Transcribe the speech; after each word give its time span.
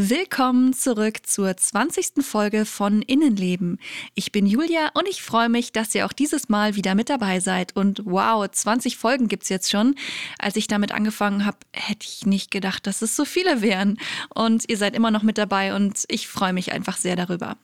Willkommen 0.00 0.74
zurück 0.74 1.26
zur 1.26 1.56
20. 1.56 2.24
Folge 2.24 2.66
von 2.66 3.02
Innenleben. 3.02 3.80
Ich 4.14 4.30
bin 4.30 4.46
Julia 4.46 4.92
und 4.94 5.08
ich 5.08 5.24
freue 5.24 5.48
mich, 5.48 5.72
dass 5.72 5.92
ihr 5.92 6.06
auch 6.06 6.12
dieses 6.12 6.48
Mal 6.48 6.76
wieder 6.76 6.94
mit 6.94 7.10
dabei 7.10 7.40
seid. 7.40 7.74
Und 7.74 8.02
wow, 8.04 8.48
20 8.48 8.96
Folgen 8.96 9.26
gibt's 9.26 9.48
jetzt 9.48 9.72
schon. 9.72 9.96
Als 10.38 10.54
ich 10.54 10.68
damit 10.68 10.92
angefangen 10.92 11.44
habe, 11.44 11.56
hätte 11.72 12.06
ich 12.06 12.26
nicht 12.26 12.52
gedacht, 12.52 12.86
dass 12.86 13.02
es 13.02 13.16
so 13.16 13.24
viele 13.24 13.60
wären. 13.60 13.98
Und 14.32 14.68
ihr 14.70 14.76
seid 14.76 14.94
immer 14.94 15.10
noch 15.10 15.24
mit 15.24 15.36
dabei 15.36 15.74
und 15.74 16.04
ich 16.06 16.28
freue 16.28 16.52
mich 16.52 16.70
einfach 16.70 16.96
sehr 16.96 17.16
darüber. 17.16 17.56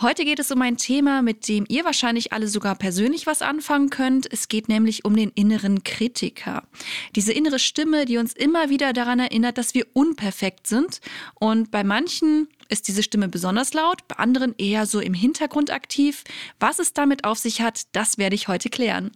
Heute 0.00 0.24
geht 0.24 0.38
es 0.38 0.50
um 0.50 0.62
ein 0.62 0.76
Thema, 0.76 1.22
mit 1.22 1.48
dem 1.48 1.64
ihr 1.68 1.84
wahrscheinlich 1.84 2.32
alle 2.32 2.48
sogar 2.48 2.74
persönlich 2.74 3.26
was 3.26 3.42
anfangen 3.42 3.90
könnt. 3.90 4.32
Es 4.32 4.48
geht 4.48 4.68
nämlich 4.68 5.04
um 5.04 5.14
den 5.16 5.30
inneren 5.30 5.84
Kritiker. 5.84 6.62
Diese 7.16 7.32
innere 7.32 7.58
Stimme, 7.58 8.04
die 8.04 8.18
uns 8.18 8.32
immer 8.32 8.70
wieder 8.70 8.92
daran 8.92 9.18
erinnert, 9.18 9.58
dass 9.58 9.74
wir 9.74 9.86
unperfekt 9.92 10.66
sind. 10.66 11.00
Und 11.34 11.70
bei 11.70 11.84
manchen 11.84 12.48
ist 12.68 12.88
diese 12.88 13.02
Stimme 13.02 13.28
besonders 13.28 13.74
laut, 13.74 14.06
bei 14.08 14.16
anderen 14.16 14.54
eher 14.56 14.86
so 14.86 15.00
im 15.00 15.14
Hintergrund 15.14 15.70
aktiv. 15.70 16.24
Was 16.58 16.78
es 16.78 16.92
damit 16.92 17.24
auf 17.24 17.38
sich 17.38 17.60
hat, 17.60 17.82
das 17.92 18.16
werde 18.16 18.36
ich 18.36 18.48
heute 18.48 18.70
klären. 18.70 19.10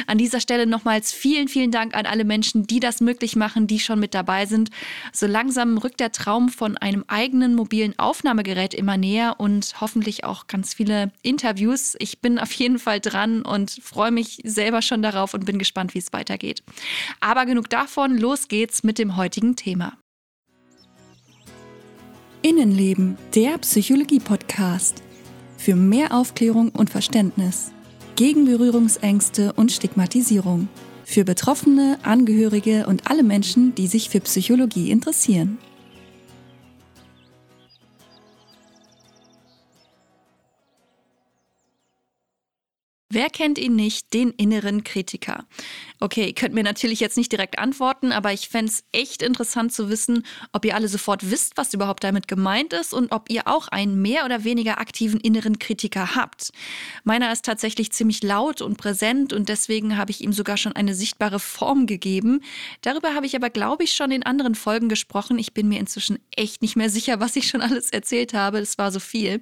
An 0.08 0.18
dieser 0.18 0.40
Stelle 0.40 0.66
nochmals 0.66 1.12
vielen 1.12 1.48
vielen 1.50 1.72
Dank 1.72 1.95
an 1.95 2.05
alle 2.05 2.23
Menschen, 2.23 2.66
die 2.66 2.80
das 2.80 3.02
möglich 3.02 3.36
machen, 3.36 3.67
die 3.67 3.80
schon 3.80 4.00
mit 4.00 4.14
dabei 4.14 4.45
sind. 4.45 4.69
So 5.11 5.28
langsam 5.28 5.78
rückt 5.78 6.00
der 6.00 6.11
Traum 6.11 6.50
von 6.50 6.78
einem 6.78 7.03
eigenen 7.08 7.55
mobilen 7.55 7.97
Aufnahmegerät 7.97 8.73
immer 8.73 8.97
näher 8.97 9.36
und 9.39 9.81
hoffentlich 9.81 10.23
auch 10.23 10.47
ganz 10.47 10.73
viele 10.73 11.11
Interviews. 11.22 11.95
Ich 12.00 12.22
bin 12.22 12.39
auf 12.39 12.52
jeden 12.53 12.80
Fall 12.80 13.00
dran 13.00 13.42
und 13.42 13.72
freue 13.83 14.11
mich 14.11 14.39
selber 14.44 14.81
schon 14.81 15.02
darauf 15.02 15.33
und 15.33 15.45
bin 15.45 15.59
gespannt, 15.59 15.94
wie 15.94 16.00
es 16.00 16.14
weitergeht. 16.14 16.64
Aber 17.20 17.45
genug 17.45 17.70
davon, 17.70 18.17
los 18.17 18.47
geht's 18.47 18.83
mit 18.83 18.97
dem 18.97 19.17
heutigen 19.17 19.55
Thema. 19.55 19.97
Innenleben, 22.42 23.17
der 23.36 23.58
Psychologie-Podcast. 23.58 25.03
Für 25.58 25.75
mehr 25.75 26.14
Aufklärung 26.14 26.70
und 26.70 26.89
Verständnis. 26.89 27.72
Gegen 28.16 28.45
Berührungsängste 28.45 29.52
und 29.53 29.73
Stigmatisierung 29.73 30.70
für 31.10 31.26
Betroffene, 31.26 31.98
Angehörige 32.04 32.86
und 32.86 33.10
alle 33.10 33.24
Menschen, 33.24 33.74
die 33.74 33.88
sich 33.88 34.10
für 34.10 34.20
Psychologie 34.20 34.92
interessieren. 34.92 35.58
Wer 43.10 43.32
kennt 43.32 43.58
ihn 43.58 43.76
nicht, 43.76 44.14
den 44.14 44.30
inneren 44.30 44.84
Kritiker? 44.84 45.48
Okay, 46.02 46.28
ihr 46.28 46.33
könnt 46.33 46.53
mir 46.53 46.64
natürlich 46.64 47.02
jetzt 47.02 47.17
nicht 47.17 47.30
direkt 47.30 47.59
antworten, 47.59 48.14
aber 48.14 48.31
ich 48.31 48.47
fände 48.47 48.72
es 48.72 48.86
echt 48.94 49.22
interessant 49.22 49.73
zu 49.73 49.89
wissen, 49.89 50.25
ob 50.53 50.64
ihr 50.64 50.73
alle 50.75 50.88
sofort 50.88 51.30
wisst, 51.30 51.58
was 51.58 51.73
überhaupt 51.73 52.05
damit 52.05 52.30
gemeint 52.30 52.72
ist 52.72 52.94
und 52.94 53.11
ob 53.11 53.30
ihr 53.30 53.47
auch 53.47 53.67
einen 53.67 54.02
mehr 54.02 54.23
oder 54.23 54.45
weniger 54.45 54.80
aktiven 54.80 55.20
inneren 55.20 55.59
Kritiker 55.59 56.16
habt. 56.16 56.52
Meiner 57.03 57.33
ist 57.33 57.44
tatsächlich 57.44 57.92
ziemlich 57.92 58.23
laut 58.23 58.61
und 58.61 58.77
präsent 58.77 59.33
und 59.33 59.50
deswegen 59.50 59.97
habe 59.97 60.11
ich 60.11 60.22
ihm 60.22 60.31
sogar 60.31 60.55
schon 60.55 60.72
eine 60.72 60.95
sichtbare 60.95 61.39
Form 61.39 61.86
gegeben. 61.86 62.43
Darüber 62.82 63.14
habe 63.14 63.26
ich 63.26 63.36
aber, 63.36 63.49
glaube 63.49 63.83
ich, 63.83 63.92
schon 63.92 64.11
in 64.11 64.23
anderen 64.23 64.55
Folgen 64.55 64.88
gesprochen. 64.88 65.38
Ich 65.38 65.54
bin 65.54 65.67
mir 65.67 65.80
inzwischen 65.80 66.20
echt 66.33 66.61
nicht 66.61 66.77
mehr 66.77 66.89
sicher, 66.89 67.20
was 67.20 67.36
ich 67.36 67.49
schon 67.49 67.61
alles 67.61 67.92
erzählt 67.92 68.33
habe. 68.33 68.59
Es 68.59 68.77
war 68.77 68.93
so 68.93 69.02
viel. 69.02 69.42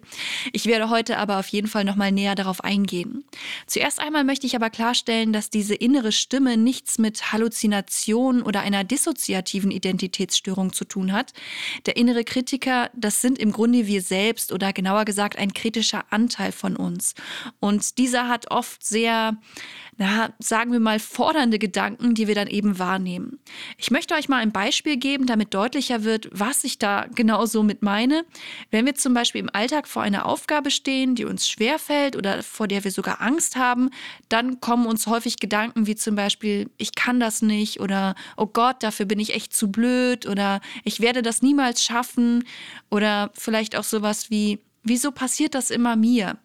Ich 0.53 0.65
werde 0.65 0.89
heute 0.89 1.19
aber 1.19 1.37
auf 1.37 1.49
jeden 1.49 1.67
Fall 1.67 1.83
nochmal 1.83 2.11
näher 2.11 2.33
darauf 2.33 2.63
eingehen. 2.63 3.25
Zuerst 3.67 3.99
einmal 3.99 4.23
möchte 4.23 4.47
ich 4.47 4.55
aber 4.55 4.71
klarstellen, 4.71 5.33
dass 5.33 5.51
diese 5.51 5.75
innere 5.75 6.11
Stimme 6.11 6.46
nichts 6.55 6.99
mit 6.99 7.33
Halluzination 7.33 8.41
oder 8.41 8.61
einer 8.61 8.83
dissoziativen 8.85 9.71
Identitätsstörung 9.71 10.71
zu 10.71 10.85
tun 10.85 11.11
hat. 11.11 11.33
Der 11.85 11.97
innere 11.97 12.23
Kritiker, 12.23 12.89
das 12.95 13.21
sind 13.21 13.39
im 13.39 13.51
Grunde 13.51 13.87
wir 13.87 14.01
selbst 14.01 14.53
oder 14.53 14.71
genauer 14.71 15.03
gesagt 15.03 15.37
ein 15.37 15.53
kritischer 15.53 16.05
Anteil 16.11 16.51
von 16.51 16.77
uns. 16.77 17.15
Und 17.59 17.97
dieser 17.97 18.29
hat 18.29 18.51
oft 18.51 18.85
sehr 18.85 19.37
na, 19.97 20.29
sagen 20.37 20.71
wir 20.71 20.79
mal, 20.79 20.99
fordernde 20.99 21.57
Gedanken, 21.57 22.13
die 22.13 22.27
wir 22.27 22.35
dann 22.35 22.47
eben 22.47 22.77
wahrnehmen. 22.77 23.39
Ich 23.77 23.89
möchte 23.89 24.13
euch 24.13 24.29
mal 24.29 24.37
ein 24.37 24.51
Beispiel 24.51 24.97
geben, 24.97 25.25
damit 25.25 25.55
deutlicher 25.55 26.03
wird, 26.03 26.29
was 26.31 26.63
ich 26.63 26.77
da 26.77 27.07
genau 27.15 27.47
so 27.47 27.63
mit 27.63 27.81
meine. 27.81 28.23
Wenn 28.69 28.85
wir 28.85 28.93
zum 28.93 29.15
Beispiel 29.15 29.41
im 29.41 29.49
Alltag 29.51 29.87
vor 29.87 30.03
einer 30.03 30.27
Aufgabe 30.27 30.69
stehen, 30.69 31.15
die 31.15 31.25
uns 31.25 31.49
schwerfällt 31.49 32.15
oder 32.15 32.43
vor 32.43 32.67
der 32.67 32.83
wir 32.83 32.91
sogar 32.91 33.21
Angst 33.21 33.55
haben, 33.55 33.89
dann 34.29 34.59
kommen 34.59 34.85
uns 34.85 35.07
häufig 35.07 35.39
Gedanken 35.39 35.87
wie 35.87 35.95
zum 35.95 36.15
Beispiel, 36.15 36.36
ich 36.43 36.95
kann 36.95 37.19
das 37.19 37.41
nicht 37.41 37.79
oder 37.79 38.15
oh 38.35 38.47
Gott, 38.47 38.83
dafür 38.83 39.05
bin 39.05 39.19
ich 39.19 39.33
echt 39.33 39.53
zu 39.53 39.71
blöd 39.71 40.27
oder 40.27 40.61
ich 40.83 40.99
werde 40.99 41.21
das 41.21 41.41
niemals 41.41 41.83
schaffen 41.83 42.43
oder 42.89 43.31
vielleicht 43.33 43.75
auch 43.75 43.83
sowas 43.83 44.29
wie, 44.29 44.59
wieso 44.83 45.11
passiert 45.11 45.55
das 45.55 45.71
immer 45.71 45.95
mir? 45.95 46.37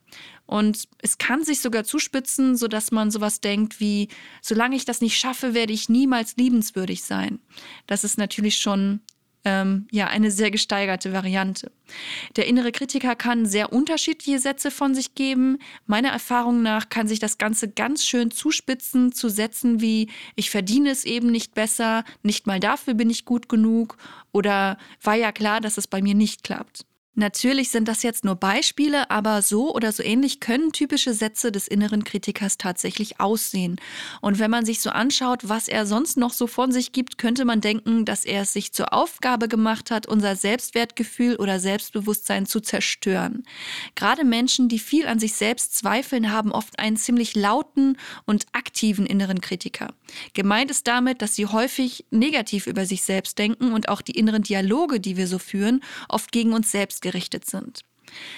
Und 0.47 0.87
es 0.99 1.17
kann 1.19 1.45
sich 1.45 1.61
sogar 1.61 1.85
zuspitzen, 1.85 2.57
sodass 2.57 2.91
man 2.91 3.11
sowas 3.11 3.41
denkt 3.41 3.81
wie, 3.81 4.09
solange 4.43 4.77
ich 4.77 4.85
das 4.85 5.01
nicht 5.01 5.17
schaffe, 5.17 5.55
werde 5.55 5.73
ich 5.73 5.89
niemals 5.89 6.37
liebenswürdig 6.37 7.05
sein. 7.05 7.39
Das 7.87 8.05
ist 8.05 8.19
natürlich 8.19 8.59
schon 8.59 9.01
ähm, 9.45 9.87
ja 9.91 10.07
eine 10.07 10.31
sehr 10.31 10.51
gesteigerte 10.51 11.13
Variante. 11.13 11.73
Der 12.37 12.47
innere 12.47 12.73
Kritiker 12.73 13.17
kann 13.17 13.47
sehr 13.47 13.73
unterschiedliche 13.73 14.39
Sätze 14.39 14.71
von 14.71 14.95
sich 14.95 15.15
geben. 15.15 15.59
Meiner 15.87 16.11
Erfahrung 16.11 16.63
nach 16.63 16.89
kann 16.89 17.09
sich 17.09 17.19
das 17.19 17.39
Ganze 17.39 17.69
ganz 17.69 18.05
schön 18.05 18.31
zuspitzen 18.31 19.13
zu 19.13 19.29
Sätzen 19.29 19.81
wie 19.81 20.09
ich 20.37 20.51
verdiene 20.51 20.91
es 20.91 21.05
eben 21.05 21.31
nicht 21.31 21.55
besser, 21.55 22.05
nicht 22.23 22.47
mal 22.47 22.61
dafür 22.61 22.95
bin 22.95 23.11
ich 23.11 23.25
gut 23.25 23.49
genug 23.49 23.97
oder 24.33 24.79
war 25.03 25.15
ja 25.15 25.33
klar, 25.33 25.61
dass 25.61 25.79
es 25.79 25.87
bei 25.87 26.03
mir 26.03 26.15
nicht 26.15 26.45
klappt. 26.45 26.85
Natürlich 27.15 27.69
sind 27.69 27.89
das 27.89 28.03
jetzt 28.03 28.25
nur 28.25 28.37
Beispiele, 28.37 29.11
aber 29.11 29.43
so 29.43 29.75
oder 29.75 29.93
so 29.93 30.03
ähnlich 30.03 30.41
können 30.41 30.73
typische 30.73 31.13
Sätze 31.13 31.53
des 31.53 31.69
inneren 31.69 32.05
Kritikers 32.05 32.57
tatsächlich 32.57 33.21
aussehen. 33.21 33.77
Und 34.23 34.39
wenn 34.39 34.51
man 34.51 34.65
sich 34.65 34.81
so 34.81 34.89
anschaut, 34.89 35.47
was 35.47 35.69
er 35.69 35.85
sonst 35.85 36.17
noch 36.17 36.33
so 36.33 36.47
von 36.47 36.73
sich 36.73 36.93
gibt, 36.93 37.19
könnte 37.19 37.45
man 37.45 37.61
denken, 37.61 38.07
dass 38.07 38.25
er 38.25 38.43
es 38.43 38.55
sich 38.55 38.73
zur 38.73 38.95
Aufgabe 38.95 39.49
gemacht 39.49 39.91
hat, 39.91 40.07
unser 40.07 40.37
Selbstwertgefühl 40.37 41.37
oder 41.37 41.61
Selbstbewusstsein 41.61 42.47
zu 42.47 42.61
zerstören. 42.61 43.45
Gerade 43.95 44.25
Menschen, 44.25 44.71
die 44.71 44.79
viel 44.79 45.07
an 45.07 45.19
sich 45.19 45.35
selbst 45.35 45.77
zweifeln, 45.77 46.33
haben 46.33 46.51
oft 46.51 46.79
einen 46.79 46.97
ziemlich 46.97 47.35
lauten 47.37 47.99
und 48.25 48.47
aktiven 48.53 49.05
inneren 49.05 49.43
Kritiker. 49.43 49.93
Gemeint 50.35 50.71
ist 50.71 50.87
damit, 50.87 51.23
dass 51.23 51.35
sie 51.35 51.47
häufig 51.47 52.05
negativ 52.11 52.67
über 52.67 52.87
sich 52.87 53.03
selbst 53.03 53.39
denken 53.39 53.73
und 53.73 53.89
auch 53.89 54.03
die 54.03 54.19
inneren 54.19 54.43
Dialoge, 54.43 55.01
die 55.01 55.17
wir 55.17 55.27
so 55.27 55.39
führen, 55.39 55.83
oft 56.09 56.33
gegen 56.33 56.53
uns 56.53 56.71
selbst 56.71 57.03
gerichtet 57.03 57.47
sind. 57.47 57.85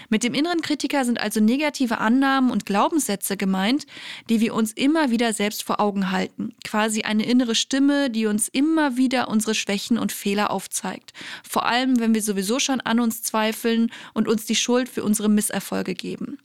Mit 0.08 0.22
dem 0.22 0.34
inneren 0.34 0.60
Kritiker 0.60 1.04
sind 1.04 1.20
also 1.20 1.40
negative 1.40 1.98
Annahmen 1.98 2.50
und 2.50 2.66
Glaubenssätze 2.66 3.36
gemeint, 3.36 3.86
die 4.28 4.40
wir 4.40 4.54
uns 4.54 4.72
immer 4.72 5.10
wieder 5.10 5.32
selbst 5.32 5.62
vor 5.62 5.80
Augen 5.80 6.10
halten. 6.10 6.54
Quasi 6.64 7.02
eine 7.02 7.24
innere 7.26 7.54
Stimme, 7.54 8.10
die 8.10 8.26
uns 8.26 8.48
immer 8.48 8.96
wieder 8.96 9.28
unsere 9.28 9.54
Schwächen 9.54 9.98
und 9.98 10.12
Fehler 10.12 10.50
aufzeigt. 10.50 11.12
Vor 11.48 11.66
allem, 11.66 11.98
wenn 11.98 12.14
wir 12.14 12.22
sowieso 12.22 12.58
schon 12.58 12.80
an 12.80 13.00
uns 13.00 13.22
zweifeln 13.22 13.90
und 14.12 14.28
uns 14.28 14.46
die 14.46 14.56
Schuld 14.56 14.88
für 14.88 15.02
unsere 15.02 15.28
Misserfolge 15.28 15.94
geben. 15.94 16.38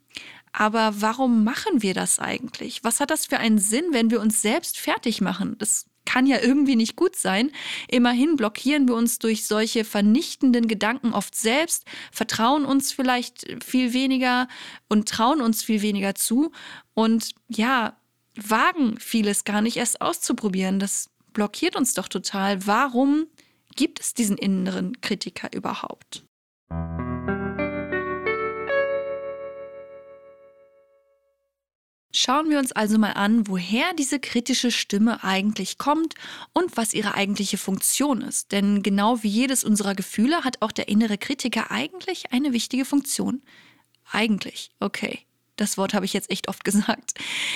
Aber 0.52 0.94
warum 1.02 1.44
machen 1.44 1.82
wir 1.82 1.94
das 1.94 2.20
eigentlich? 2.20 2.84
Was 2.84 3.00
hat 3.00 3.12
das 3.12 3.26
für 3.26 3.38
einen 3.38 3.60
Sinn, 3.60 3.86
wenn 3.92 4.12
wir 4.12 4.22
uns 4.22 4.42
selbst 4.42 4.78
fertig 4.78 5.22
machen? 5.22 5.56
Das 5.60 5.86
kann 6.06 6.26
ja 6.26 6.40
irgendwie 6.42 6.76
nicht 6.76 6.96
gut 6.96 7.16
sein. 7.16 7.52
Immerhin 7.88 8.36
blockieren 8.36 8.88
wir 8.88 8.96
uns 8.96 9.20
durch 9.20 9.46
solche 9.46 9.86
vernichtenden 9.86 10.68
Gedanken 10.68 11.14
oft 11.14 11.36
selbst, 11.36 11.86
vertrauen 12.12 12.66
uns 12.66 12.92
vielleicht 12.92 13.46
viel 13.64 13.94
weniger 13.94 14.48
und 14.88 15.08
trauen 15.08 15.40
uns 15.40 15.62
viel 15.64 15.84
weniger 15.84 16.16
zu 16.16 16.52
und 16.96 17.32
ja, 17.48 17.96
wagen 18.36 18.98
vieles 19.00 19.44
gar 19.44 19.62
nicht 19.62 19.78
erst 19.78 20.02
auszuprobieren. 20.02 20.80
Das 20.80 21.10
blockiert 21.34 21.76
uns 21.76 21.94
doch 21.94 22.08
total. 22.08 22.66
Warum 22.66 23.28
gibt 23.76 24.00
es 24.00 24.16
diesen 24.16 24.38
inneren 24.38 25.00
Kritiker 25.02 25.50
überhaupt? 25.54 26.24
Schauen 32.30 32.52
wir 32.52 32.60
uns 32.60 32.72
also 32.72 33.00
mal 33.00 33.14
an, 33.14 33.48
woher 33.48 33.92
diese 33.98 34.20
kritische 34.20 34.70
Stimme 34.70 35.24
eigentlich 35.24 35.80
kommt 35.80 36.14
und 36.54 36.78
was 36.78 36.94
ihre 36.94 37.16
eigentliche 37.16 37.58
Funktion 37.58 38.22
ist. 38.22 38.52
Denn 38.52 38.84
genau 38.84 39.24
wie 39.24 39.30
jedes 39.30 39.64
unserer 39.64 39.96
Gefühle 39.96 40.44
hat 40.44 40.62
auch 40.62 40.72
der 40.72 40.90
innere 40.90 41.18
Kritiker 41.18 41.72
eigentlich 41.72 42.32
eine 42.32 42.54
wichtige 42.54 42.86
Funktion. 42.86 43.42
Eigentlich, 44.12 44.70
okay. 44.80 45.26
Das 45.60 45.78
Wort 45.78 45.94
habe 45.94 46.06
ich 46.06 46.14
jetzt 46.14 46.32
echt 46.32 46.48
oft 46.48 46.64
gesagt. 46.70 47.14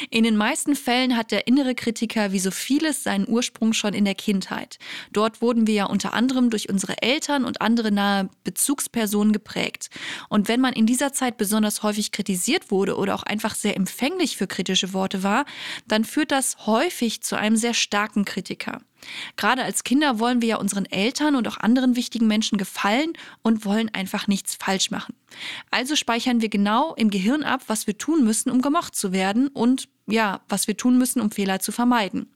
In 0.09 0.23
den 0.23 0.35
meisten 0.35 0.75
Fällen 0.75 1.15
hat 1.15 1.31
der 1.31 1.47
innere 1.47 1.73
Kritiker 1.73 2.31
wie 2.31 2.39
so 2.39 2.51
vieles 2.51 3.03
seinen 3.03 3.27
Ursprung 3.27 3.73
schon 3.73 3.93
in 3.93 4.05
der 4.05 4.15
Kindheit. 4.15 4.77
Dort 5.11 5.41
wurden 5.41 5.67
wir 5.67 5.73
ja 5.73 5.85
unter 5.85 6.13
anderem 6.13 6.49
durch 6.49 6.69
unsere 6.69 7.01
Eltern 7.01 7.45
und 7.45 7.61
andere 7.61 7.91
nahe 7.91 8.29
Bezugspersonen 8.43 9.31
geprägt. 9.31 9.89
Und 10.29 10.47
wenn 10.47 10.59
man 10.59 10.73
in 10.73 10.85
dieser 10.85 11.13
Zeit 11.13 11.37
besonders 11.37 11.83
häufig 11.83 12.11
kritisiert 12.11 12.71
wurde 12.71 12.97
oder 12.97 13.15
auch 13.15 13.23
einfach 13.23 13.55
sehr 13.55 13.77
empfänglich 13.77 14.35
für 14.35 14.47
kritische 14.47 14.93
Worte 14.93 15.23
war, 15.23 15.45
dann 15.87 16.03
führt 16.03 16.31
das 16.31 16.65
häufig 16.65 17.21
zu 17.21 17.37
einem 17.37 17.55
sehr 17.55 17.73
starken 17.73 18.25
Kritiker. 18.25 18.81
Gerade 19.37 19.63
als 19.63 19.83
Kinder 19.83 20.19
wollen 20.19 20.41
wir 20.41 20.49
ja 20.49 20.57
unseren 20.57 20.85
Eltern 20.85 21.35
und 21.35 21.47
auch 21.47 21.57
anderen 21.57 21.95
wichtigen 21.95 22.27
Menschen 22.27 22.57
gefallen 22.57 23.13
und 23.41 23.65
wollen 23.65 23.93
einfach 23.93 24.27
nichts 24.27 24.55
falsch 24.55 24.91
machen. 24.91 25.15
Also 25.71 25.95
speichern 25.95 26.41
wir 26.41 26.49
genau 26.49 26.93
im 26.95 27.09
Gehirn 27.09 27.43
ab, 27.43 27.61
was 27.67 27.87
wir 27.87 27.97
tun 27.97 28.23
müssen, 28.23 28.49
um 28.49 28.61
gemocht 28.61 28.95
zu 28.95 29.11
werden 29.11 29.47
und 29.47 29.87
ja, 30.05 30.41
was 30.49 30.67
wir 30.67 30.75
tun 30.75 30.97
müssen, 30.97 31.21
um 31.21 31.31
Fehler 31.31 31.59
zu 31.59 31.71
vermeiden. 31.71 32.29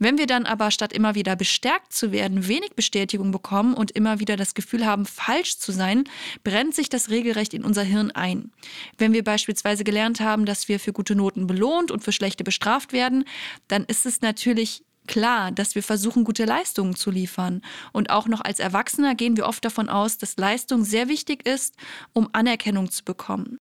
Wenn 0.00 0.18
wir 0.18 0.26
dann 0.26 0.44
aber 0.44 0.72
statt 0.72 0.92
immer 0.92 1.14
wieder 1.14 1.36
bestärkt 1.36 1.92
zu 1.92 2.10
werden, 2.10 2.48
wenig 2.48 2.70
Bestätigung 2.74 3.30
bekommen 3.30 3.74
und 3.74 3.92
immer 3.92 4.18
wieder 4.18 4.36
das 4.36 4.54
Gefühl 4.54 4.84
haben, 4.84 5.06
falsch 5.06 5.58
zu 5.58 5.70
sein, 5.70 6.04
brennt 6.42 6.74
sich 6.74 6.88
das 6.88 7.08
regelrecht 7.08 7.54
in 7.54 7.64
unser 7.64 7.84
Hirn 7.84 8.10
ein. 8.10 8.50
Wenn 8.98 9.12
wir 9.12 9.22
beispielsweise 9.22 9.84
gelernt 9.84 10.20
haben, 10.20 10.46
dass 10.46 10.68
wir 10.68 10.80
für 10.80 10.92
gute 10.92 11.14
Noten 11.14 11.46
belohnt 11.46 11.92
und 11.92 12.02
für 12.02 12.12
schlechte 12.12 12.42
bestraft 12.42 12.92
werden, 12.92 13.24
dann 13.68 13.84
ist 13.84 14.04
es 14.04 14.20
natürlich 14.20 14.82
klar, 15.06 15.50
dass 15.52 15.74
wir 15.74 15.82
versuchen, 15.82 16.24
gute 16.24 16.44
Leistungen 16.44 16.94
zu 16.94 17.10
liefern. 17.10 17.62
Und 17.92 18.10
auch 18.10 18.26
noch 18.28 18.40
als 18.40 18.60
Erwachsener 18.60 19.14
gehen 19.14 19.36
wir 19.36 19.46
oft 19.46 19.64
davon 19.64 19.88
aus, 19.88 20.18
dass 20.18 20.36
Leistung 20.36 20.84
sehr 20.84 21.08
wichtig 21.08 21.46
ist, 21.46 21.74
um 22.12 22.28
Anerkennung 22.32 22.90
zu 22.90 23.04
bekommen. 23.04 23.58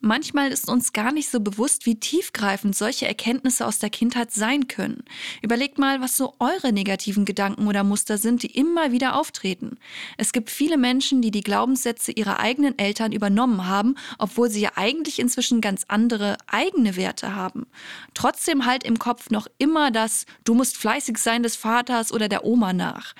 Manchmal 0.00 0.52
ist 0.52 0.68
uns 0.68 0.92
gar 0.92 1.10
nicht 1.10 1.28
so 1.28 1.40
bewusst, 1.40 1.84
wie 1.84 1.96
tiefgreifend 1.96 2.76
solche 2.76 3.08
Erkenntnisse 3.08 3.66
aus 3.66 3.80
der 3.80 3.90
Kindheit 3.90 4.30
sein 4.30 4.68
können. 4.68 5.02
Überlegt 5.42 5.76
mal, 5.76 6.00
was 6.00 6.16
so 6.16 6.34
eure 6.38 6.72
negativen 6.72 7.24
Gedanken 7.24 7.66
oder 7.66 7.82
Muster 7.82 8.16
sind, 8.16 8.44
die 8.44 8.56
immer 8.56 8.92
wieder 8.92 9.16
auftreten. 9.16 9.76
Es 10.16 10.32
gibt 10.32 10.50
viele 10.50 10.76
Menschen, 10.76 11.20
die 11.20 11.32
die 11.32 11.40
Glaubenssätze 11.40 12.12
ihrer 12.12 12.38
eigenen 12.38 12.78
Eltern 12.78 13.10
übernommen 13.10 13.66
haben, 13.66 13.96
obwohl 14.18 14.48
sie 14.50 14.60
ja 14.60 14.70
eigentlich 14.76 15.18
inzwischen 15.18 15.60
ganz 15.60 15.84
andere 15.88 16.36
eigene 16.46 16.94
Werte 16.94 17.34
haben. 17.34 17.66
Trotzdem 18.14 18.66
halt 18.66 18.84
im 18.84 19.00
Kopf 19.00 19.30
noch 19.30 19.48
immer 19.58 19.90
das 19.90 20.26
Du 20.44 20.54
musst 20.54 20.76
fleißig 20.76 21.18
sein 21.18 21.42
des 21.42 21.56
Vaters 21.56 22.12
oder 22.12 22.28
der 22.28 22.44
Oma 22.44 22.72
nach. 22.72 23.14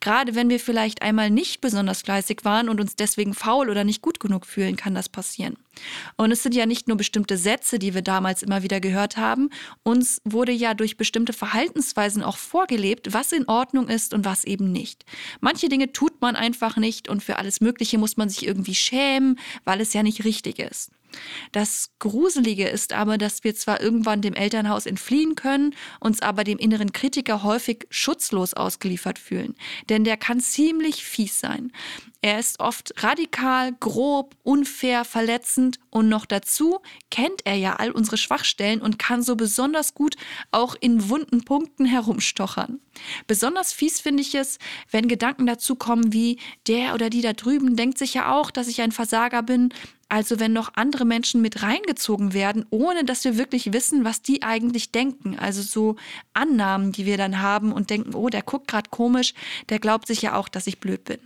Gerade 0.00 0.34
wenn 0.34 0.48
wir 0.48 0.60
vielleicht 0.60 1.02
einmal 1.02 1.28
nicht 1.28 1.60
besonders 1.60 2.00
fleißig 2.00 2.38
waren 2.44 2.70
und 2.70 2.80
uns 2.80 2.96
deswegen 2.96 3.34
faul 3.34 3.68
oder 3.68 3.84
nicht 3.84 4.00
gut 4.00 4.18
genug 4.18 4.46
fühlen, 4.46 4.76
kann 4.76 4.94
das 4.94 5.10
passieren. 5.10 5.56
Und 6.16 6.30
es 6.32 6.42
sind 6.42 6.54
ja 6.54 6.66
nicht 6.66 6.88
nur 6.88 6.96
bestimmte 6.96 7.36
Sätze, 7.36 7.78
die 7.78 7.94
wir 7.94 8.02
damals 8.02 8.42
immer 8.42 8.62
wieder 8.62 8.80
gehört 8.80 9.16
haben. 9.16 9.50
Uns 9.82 10.20
wurde 10.24 10.52
ja 10.52 10.74
durch 10.74 10.96
bestimmte 10.96 11.32
Verhaltensweisen 11.32 12.22
auch 12.22 12.36
vorgelebt, 12.36 13.12
was 13.12 13.32
in 13.32 13.48
Ordnung 13.48 13.88
ist 13.88 14.14
und 14.14 14.24
was 14.24 14.44
eben 14.44 14.70
nicht. 14.70 15.04
Manche 15.40 15.68
Dinge 15.68 15.92
tut 15.92 16.20
man 16.20 16.36
einfach 16.36 16.76
nicht 16.76 17.08
und 17.08 17.22
für 17.22 17.36
alles 17.36 17.60
Mögliche 17.60 17.98
muss 17.98 18.16
man 18.16 18.28
sich 18.28 18.46
irgendwie 18.46 18.74
schämen, 18.74 19.38
weil 19.64 19.80
es 19.80 19.92
ja 19.92 20.02
nicht 20.02 20.24
richtig 20.24 20.58
ist. 20.58 20.90
Das 21.52 21.90
Gruselige 21.98 22.68
ist 22.68 22.92
aber, 22.92 23.18
dass 23.18 23.44
wir 23.44 23.54
zwar 23.54 23.80
irgendwann 23.80 24.22
dem 24.22 24.34
Elternhaus 24.34 24.86
entfliehen 24.86 25.34
können, 25.34 25.74
uns 26.00 26.22
aber 26.22 26.44
dem 26.44 26.58
inneren 26.58 26.92
Kritiker 26.92 27.42
häufig 27.42 27.86
schutzlos 27.90 28.54
ausgeliefert 28.54 29.18
fühlen. 29.18 29.54
Denn 29.88 30.04
der 30.04 30.16
kann 30.16 30.40
ziemlich 30.40 31.04
fies 31.04 31.38
sein. 31.38 31.72
Er 32.24 32.38
ist 32.38 32.60
oft 32.60 32.94
radikal, 33.02 33.72
grob, 33.80 34.36
unfair, 34.44 35.04
verletzend 35.04 35.80
und 35.90 36.08
noch 36.08 36.24
dazu 36.24 36.78
kennt 37.10 37.44
er 37.44 37.56
ja 37.56 37.74
all 37.74 37.90
unsere 37.90 38.16
Schwachstellen 38.16 38.80
und 38.80 39.00
kann 39.00 39.24
so 39.24 39.34
besonders 39.34 39.94
gut 39.94 40.14
auch 40.52 40.76
in 40.78 41.08
wunden 41.08 41.44
Punkten 41.44 41.84
herumstochern. 41.84 42.78
Besonders 43.26 43.72
fies 43.72 43.98
finde 44.00 44.22
ich 44.22 44.36
es, 44.36 44.60
wenn 44.88 45.08
Gedanken 45.08 45.46
dazu 45.46 45.74
kommen 45.74 46.12
wie 46.12 46.38
der 46.68 46.94
oder 46.94 47.10
die 47.10 47.22
da 47.22 47.32
drüben 47.32 47.74
denkt 47.74 47.98
sich 47.98 48.14
ja 48.14 48.32
auch, 48.32 48.52
dass 48.52 48.68
ich 48.68 48.82
ein 48.82 48.92
Versager 48.92 49.42
bin, 49.42 49.74
also 50.08 50.38
wenn 50.38 50.52
noch 50.52 50.74
andere 50.76 51.04
Menschen 51.04 51.42
mit 51.42 51.64
reingezogen 51.64 52.34
werden, 52.34 52.66
ohne 52.70 53.04
dass 53.04 53.24
wir 53.24 53.36
wirklich 53.36 53.72
wissen, 53.72 54.04
was 54.04 54.22
die 54.22 54.44
eigentlich 54.44 54.92
denken. 54.92 55.40
Also 55.40 55.62
so 55.62 55.96
Annahmen, 56.34 56.92
die 56.92 57.04
wir 57.04 57.16
dann 57.16 57.42
haben 57.42 57.72
und 57.72 57.90
denken, 57.90 58.14
oh, 58.14 58.28
der 58.28 58.42
guckt 58.42 58.68
gerade 58.68 58.90
komisch, 58.90 59.34
der 59.70 59.80
glaubt 59.80 60.06
sich 60.06 60.22
ja 60.22 60.36
auch, 60.36 60.48
dass 60.48 60.68
ich 60.68 60.78
blöd 60.78 61.02
bin. 61.02 61.18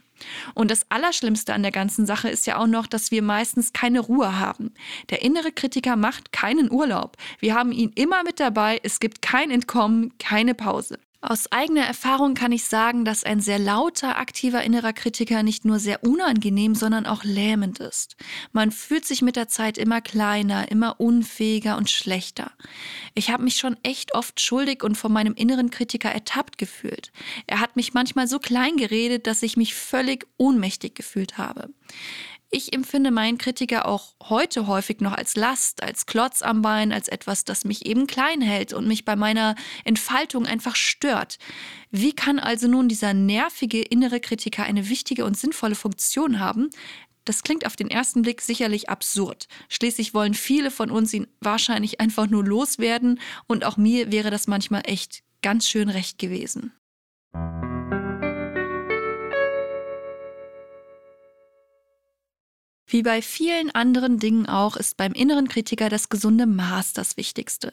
Und 0.54 0.70
das 0.70 0.90
Allerschlimmste 0.90 1.54
an 1.54 1.62
der 1.62 1.72
ganzen 1.72 2.06
Sache 2.06 2.28
ist 2.28 2.46
ja 2.46 2.58
auch 2.58 2.66
noch, 2.66 2.86
dass 2.86 3.10
wir 3.10 3.22
meistens 3.22 3.72
keine 3.72 4.00
Ruhe 4.00 4.38
haben. 4.38 4.72
Der 5.10 5.22
innere 5.22 5.52
Kritiker 5.52 5.96
macht 5.96 6.32
keinen 6.32 6.70
Urlaub. 6.70 7.16
Wir 7.38 7.54
haben 7.54 7.72
ihn 7.72 7.92
immer 7.94 8.22
mit 8.22 8.40
dabei. 8.40 8.80
Es 8.82 9.00
gibt 9.00 9.22
kein 9.22 9.50
Entkommen, 9.50 10.16
keine 10.18 10.54
Pause. 10.54 10.98
Aus 11.22 11.50
eigener 11.50 11.82
Erfahrung 11.82 12.34
kann 12.34 12.52
ich 12.52 12.64
sagen, 12.64 13.04
dass 13.04 13.24
ein 13.24 13.40
sehr 13.40 13.58
lauter, 13.58 14.18
aktiver 14.18 14.62
innerer 14.62 14.92
Kritiker 14.92 15.42
nicht 15.42 15.64
nur 15.64 15.78
sehr 15.78 16.04
unangenehm, 16.04 16.74
sondern 16.74 17.06
auch 17.06 17.24
lähmend 17.24 17.80
ist. 17.80 18.16
Man 18.52 18.70
fühlt 18.70 19.04
sich 19.04 19.22
mit 19.22 19.34
der 19.34 19.48
Zeit 19.48 19.78
immer 19.78 20.00
kleiner, 20.00 20.70
immer 20.70 21.00
unfähiger 21.00 21.78
und 21.78 21.90
schlechter. 21.90 22.52
Ich 23.14 23.30
habe 23.30 23.42
mich 23.42 23.56
schon 23.56 23.76
echt 23.82 24.14
oft 24.14 24.40
schuldig 24.40 24.84
und 24.84 24.96
von 24.96 25.12
meinem 25.12 25.34
inneren 25.34 25.70
Kritiker 25.70 26.10
ertappt 26.10 26.58
gefühlt. 26.58 27.12
Er 27.46 27.60
hat 27.60 27.76
mich 27.76 27.94
manchmal 27.94 28.28
so 28.28 28.38
klein 28.38 28.76
geredet, 28.76 29.26
dass 29.26 29.42
ich 29.42 29.56
mich 29.56 29.74
völlig 29.74 30.26
ohnmächtig 30.36 30.94
gefühlt 30.94 31.38
habe. 31.38 31.70
Ich 32.56 32.72
empfinde 32.72 33.10
meinen 33.10 33.36
Kritiker 33.36 33.84
auch 33.84 34.14
heute 34.30 34.66
häufig 34.66 35.02
noch 35.02 35.12
als 35.12 35.36
Last, 35.36 35.82
als 35.82 36.06
Klotz 36.06 36.40
am 36.40 36.62
Bein, 36.62 36.90
als 36.90 37.06
etwas, 37.06 37.44
das 37.44 37.66
mich 37.66 37.84
eben 37.84 38.06
klein 38.06 38.40
hält 38.40 38.72
und 38.72 38.88
mich 38.88 39.04
bei 39.04 39.14
meiner 39.14 39.56
Entfaltung 39.84 40.46
einfach 40.46 40.74
stört. 40.74 41.36
Wie 41.90 42.14
kann 42.14 42.38
also 42.38 42.66
nun 42.66 42.88
dieser 42.88 43.12
nervige 43.12 43.82
innere 43.82 44.20
Kritiker 44.20 44.62
eine 44.62 44.88
wichtige 44.88 45.26
und 45.26 45.36
sinnvolle 45.36 45.74
Funktion 45.74 46.40
haben? 46.40 46.70
Das 47.26 47.42
klingt 47.42 47.66
auf 47.66 47.76
den 47.76 47.90
ersten 47.90 48.22
Blick 48.22 48.40
sicherlich 48.40 48.88
absurd. 48.88 49.48
Schließlich 49.68 50.14
wollen 50.14 50.32
viele 50.32 50.70
von 50.70 50.90
uns 50.90 51.12
ihn 51.12 51.26
wahrscheinlich 51.40 52.00
einfach 52.00 52.26
nur 52.26 52.42
loswerden 52.42 53.20
und 53.46 53.66
auch 53.66 53.76
mir 53.76 54.10
wäre 54.10 54.30
das 54.30 54.46
manchmal 54.46 54.80
echt 54.86 55.22
ganz 55.42 55.68
schön 55.68 55.90
recht 55.90 56.18
gewesen. 56.18 56.72
Wie 62.86 63.02
bei 63.02 63.20
vielen 63.20 63.70
anderen 63.74 64.18
Dingen 64.18 64.46
auch 64.46 64.76
ist 64.76 64.96
beim 64.96 65.12
inneren 65.12 65.48
Kritiker 65.48 65.88
das 65.88 66.08
gesunde 66.08 66.46
Maß 66.46 66.92
das 66.92 67.16
Wichtigste. 67.16 67.72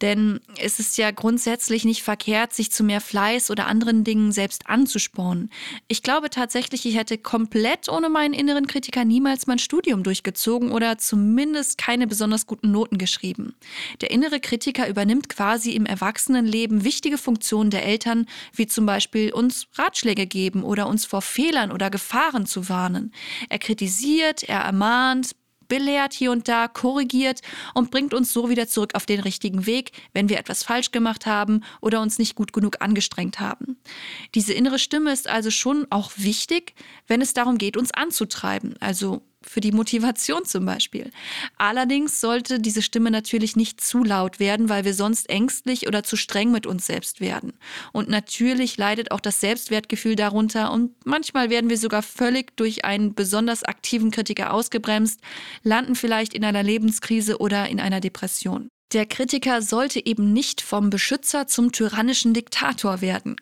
Denn 0.00 0.40
es 0.60 0.78
ist 0.78 0.98
ja 0.98 1.10
grundsätzlich 1.10 1.84
nicht 1.84 2.02
verkehrt, 2.02 2.52
sich 2.52 2.70
zu 2.70 2.84
mehr 2.84 3.00
Fleiß 3.00 3.50
oder 3.50 3.66
anderen 3.66 4.04
Dingen 4.04 4.32
selbst 4.32 4.68
anzuspornen. 4.68 5.50
Ich 5.88 6.02
glaube 6.02 6.30
tatsächlich, 6.30 6.86
ich 6.86 6.96
hätte 6.96 7.18
komplett 7.18 7.88
ohne 7.88 8.08
meinen 8.08 8.34
inneren 8.34 8.66
Kritiker 8.66 9.04
niemals 9.04 9.46
mein 9.46 9.58
Studium 9.58 10.02
durchgezogen 10.02 10.72
oder 10.72 10.98
zumindest 10.98 11.78
keine 11.78 12.06
besonders 12.06 12.46
guten 12.46 12.70
Noten 12.70 12.98
geschrieben. 12.98 13.54
Der 14.00 14.10
innere 14.10 14.40
Kritiker 14.40 14.88
übernimmt 14.88 15.28
quasi 15.28 15.72
im 15.72 15.86
Erwachsenenleben 15.86 16.84
wichtige 16.84 17.18
Funktionen 17.18 17.70
der 17.70 17.84
Eltern, 17.84 18.26
wie 18.52 18.66
zum 18.66 18.86
Beispiel 18.86 19.32
uns 19.32 19.66
Ratschläge 19.74 20.26
geben 20.26 20.62
oder 20.64 20.86
uns 20.88 21.04
vor 21.04 21.22
Fehlern 21.22 21.72
oder 21.72 21.90
Gefahren 21.90 22.46
zu 22.46 22.68
warnen. 22.68 23.12
Er 23.48 23.58
kritisiert, 23.58 24.42
er 24.42 24.60
ermahnt, 24.60 25.36
belehrt 25.74 26.12
hier 26.12 26.30
und 26.30 26.46
da, 26.46 26.68
korrigiert 26.68 27.40
und 27.74 27.90
bringt 27.90 28.14
uns 28.14 28.32
so 28.32 28.48
wieder 28.48 28.68
zurück 28.68 28.94
auf 28.94 29.06
den 29.06 29.18
richtigen 29.18 29.66
Weg, 29.66 29.90
wenn 30.12 30.28
wir 30.28 30.38
etwas 30.38 30.62
falsch 30.62 30.92
gemacht 30.92 31.26
haben 31.26 31.64
oder 31.80 32.00
uns 32.00 32.20
nicht 32.20 32.36
gut 32.36 32.52
genug 32.52 32.76
angestrengt 32.80 33.40
haben. 33.40 33.76
Diese 34.36 34.52
innere 34.52 34.78
Stimme 34.78 35.12
ist 35.12 35.28
also 35.28 35.50
schon 35.50 35.88
auch 35.90 36.12
wichtig, 36.14 36.74
wenn 37.08 37.20
es 37.20 37.34
darum 37.34 37.58
geht, 37.58 37.76
uns 37.76 37.90
anzutreiben, 37.90 38.76
also 38.78 39.22
für 39.46 39.60
die 39.60 39.72
Motivation 39.72 40.44
zum 40.44 40.64
Beispiel. 40.64 41.10
Allerdings 41.56 42.20
sollte 42.20 42.60
diese 42.60 42.82
Stimme 42.82 43.10
natürlich 43.10 43.56
nicht 43.56 43.80
zu 43.80 44.04
laut 44.04 44.40
werden, 44.40 44.68
weil 44.68 44.84
wir 44.84 44.94
sonst 44.94 45.28
ängstlich 45.28 45.86
oder 45.86 46.02
zu 46.02 46.16
streng 46.16 46.50
mit 46.50 46.66
uns 46.66 46.86
selbst 46.86 47.20
werden. 47.20 47.52
Und 47.92 48.08
natürlich 48.08 48.76
leidet 48.76 49.10
auch 49.10 49.20
das 49.20 49.40
Selbstwertgefühl 49.40 50.16
darunter 50.16 50.72
und 50.72 50.92
manchmal 51.04 51.50
werden 51.50 51.70
wir 51.70 51.78
sogar 51.78 52.02
völlig 52.02 52.56
durch 52.56 52.84
einen 52.84 53.14
besonders 53.14 53.62
aktiven 53.62 54.10
Kritiker 54.10 54.52
ausgebremst, 54.52 55.20
landen 55.62 55.94
vielleicht 55.94 56.34
in 56.34 56.44
einer 56.44 56.62
Lebenskrise 56.62 57.38
oder 57.38 57.68
in 57.68 57.80
einer 57.80 58.00
Depression. 58.00 58.68
Der 58.94 59.06
Kritiker 59.06 59.60
sollte 59.60 60.06
eben 60.06 60.32
nicht 60.32 60.60
vom 60.60 60.88
Beschützer 60.88 61.48
zum 61.48 61.72
tyrannischen 61.72 62.32
Diktator 62.32 63.00
werden. 63.00 63.34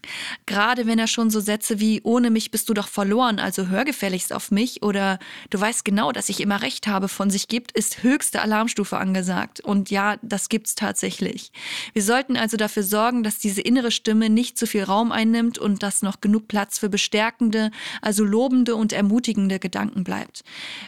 Gerade 0.47 0.87
wenn 0.87 0.99
er 0.99 1.06
schon 1.06 1.28
so 1.28 1.40
Sätze 1.40 1.78
wie 1.78 2.00
ohne 2.04 2.30
mich 2.30 2.50
bist 2.50 2.71
du 2.71 2.75
doch 2.75 2.88
verloren, 2.88 3.38
also 3.38 3.66
hör 3.66 3.85
gefälligst 3.85 4.32
auf 4.32 4.50
mich 4.50 4.82
oder 4.82 5.18
du 5.50 5.61
weißt 5.61 5.85
genau, 5.85 6.11
dass 6.11 6.30
ich 6.30 6.40
immer 6.40 6.62
recht 6.62 6.87
habe 6.87 7.06
von 7.06 7.28
sich 7.28 7.49
gibt, 7.49 7.71
ist 7.73 8.02
höchste 8.02 8.40
Alarmstufe 8.40 8.97
angesagt. 8.97 9.61
Und 9.61 9.90
ja, 9.90 10.16
das 10.23 10.49
gibt's 10.49 10.75
tatsächlich. 10.75 11.52
Wir 11.92 12.02
sollten 12.02 12.38
also 12.38 12.56
dafür 12.56 12.82
sorgen, 12.82 13.23
dass 13.23 13.37
diese 13.37 13.61
innere 13.61 13.90
Stimme 13.90 14.30
nicht 14.30 14.56
zu 14.56 14.66
viel 14.66 14.85
Raum 14.85 15.12
einnimmt 15.12 15.59
und 15.59 15.82
dass 15.82 16.00
noch 16.00 16.23
genug 16.23 16.49
Platz 16.49 16.78
für 16.78 16.88
bestärkende, 16.88 17.71
also 18.00 18.25
lobende 18.25 18.75
und 18.75 18.94
ermutigende 18.94 19.59
Gedanken 19.59 20.02
bleibt. 20.02 20.44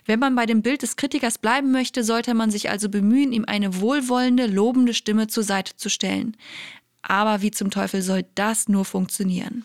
Wenn 0.07 0.21
man 0.21 0.35
bei 0.35 0.47
dem 0.47 0.63
Bild 0.63 0.81
des 0.81 0.97
Kritikers 0.97 1.37
bleiben 1.37 1.71
möchte, 1.71 2.03
sollte 2.03 2.33
man 2.33 2.51
sich 2.51 2.71
also 2.71 2.89
bemühen, 2.89 3.31
ihm 3.31 3.45
eine 3.47 3.83
wohlwollende, 3.83 4.54
lobende 4.55 4.95
Stimme 4.95 5.27
zur 5.27 5.43
Seite 5.43 5.77
zu 5.77 5.91
stellen. 5.91 6.37
Aber 7.03 7.43
wie 7.43 7.51
zum 7.51 7.71
Teufel 7.71 8.01
soll 8.01 8.25
das 8.35 8.69
nur 8.69 8.85
funktionieren? 8.85 9.65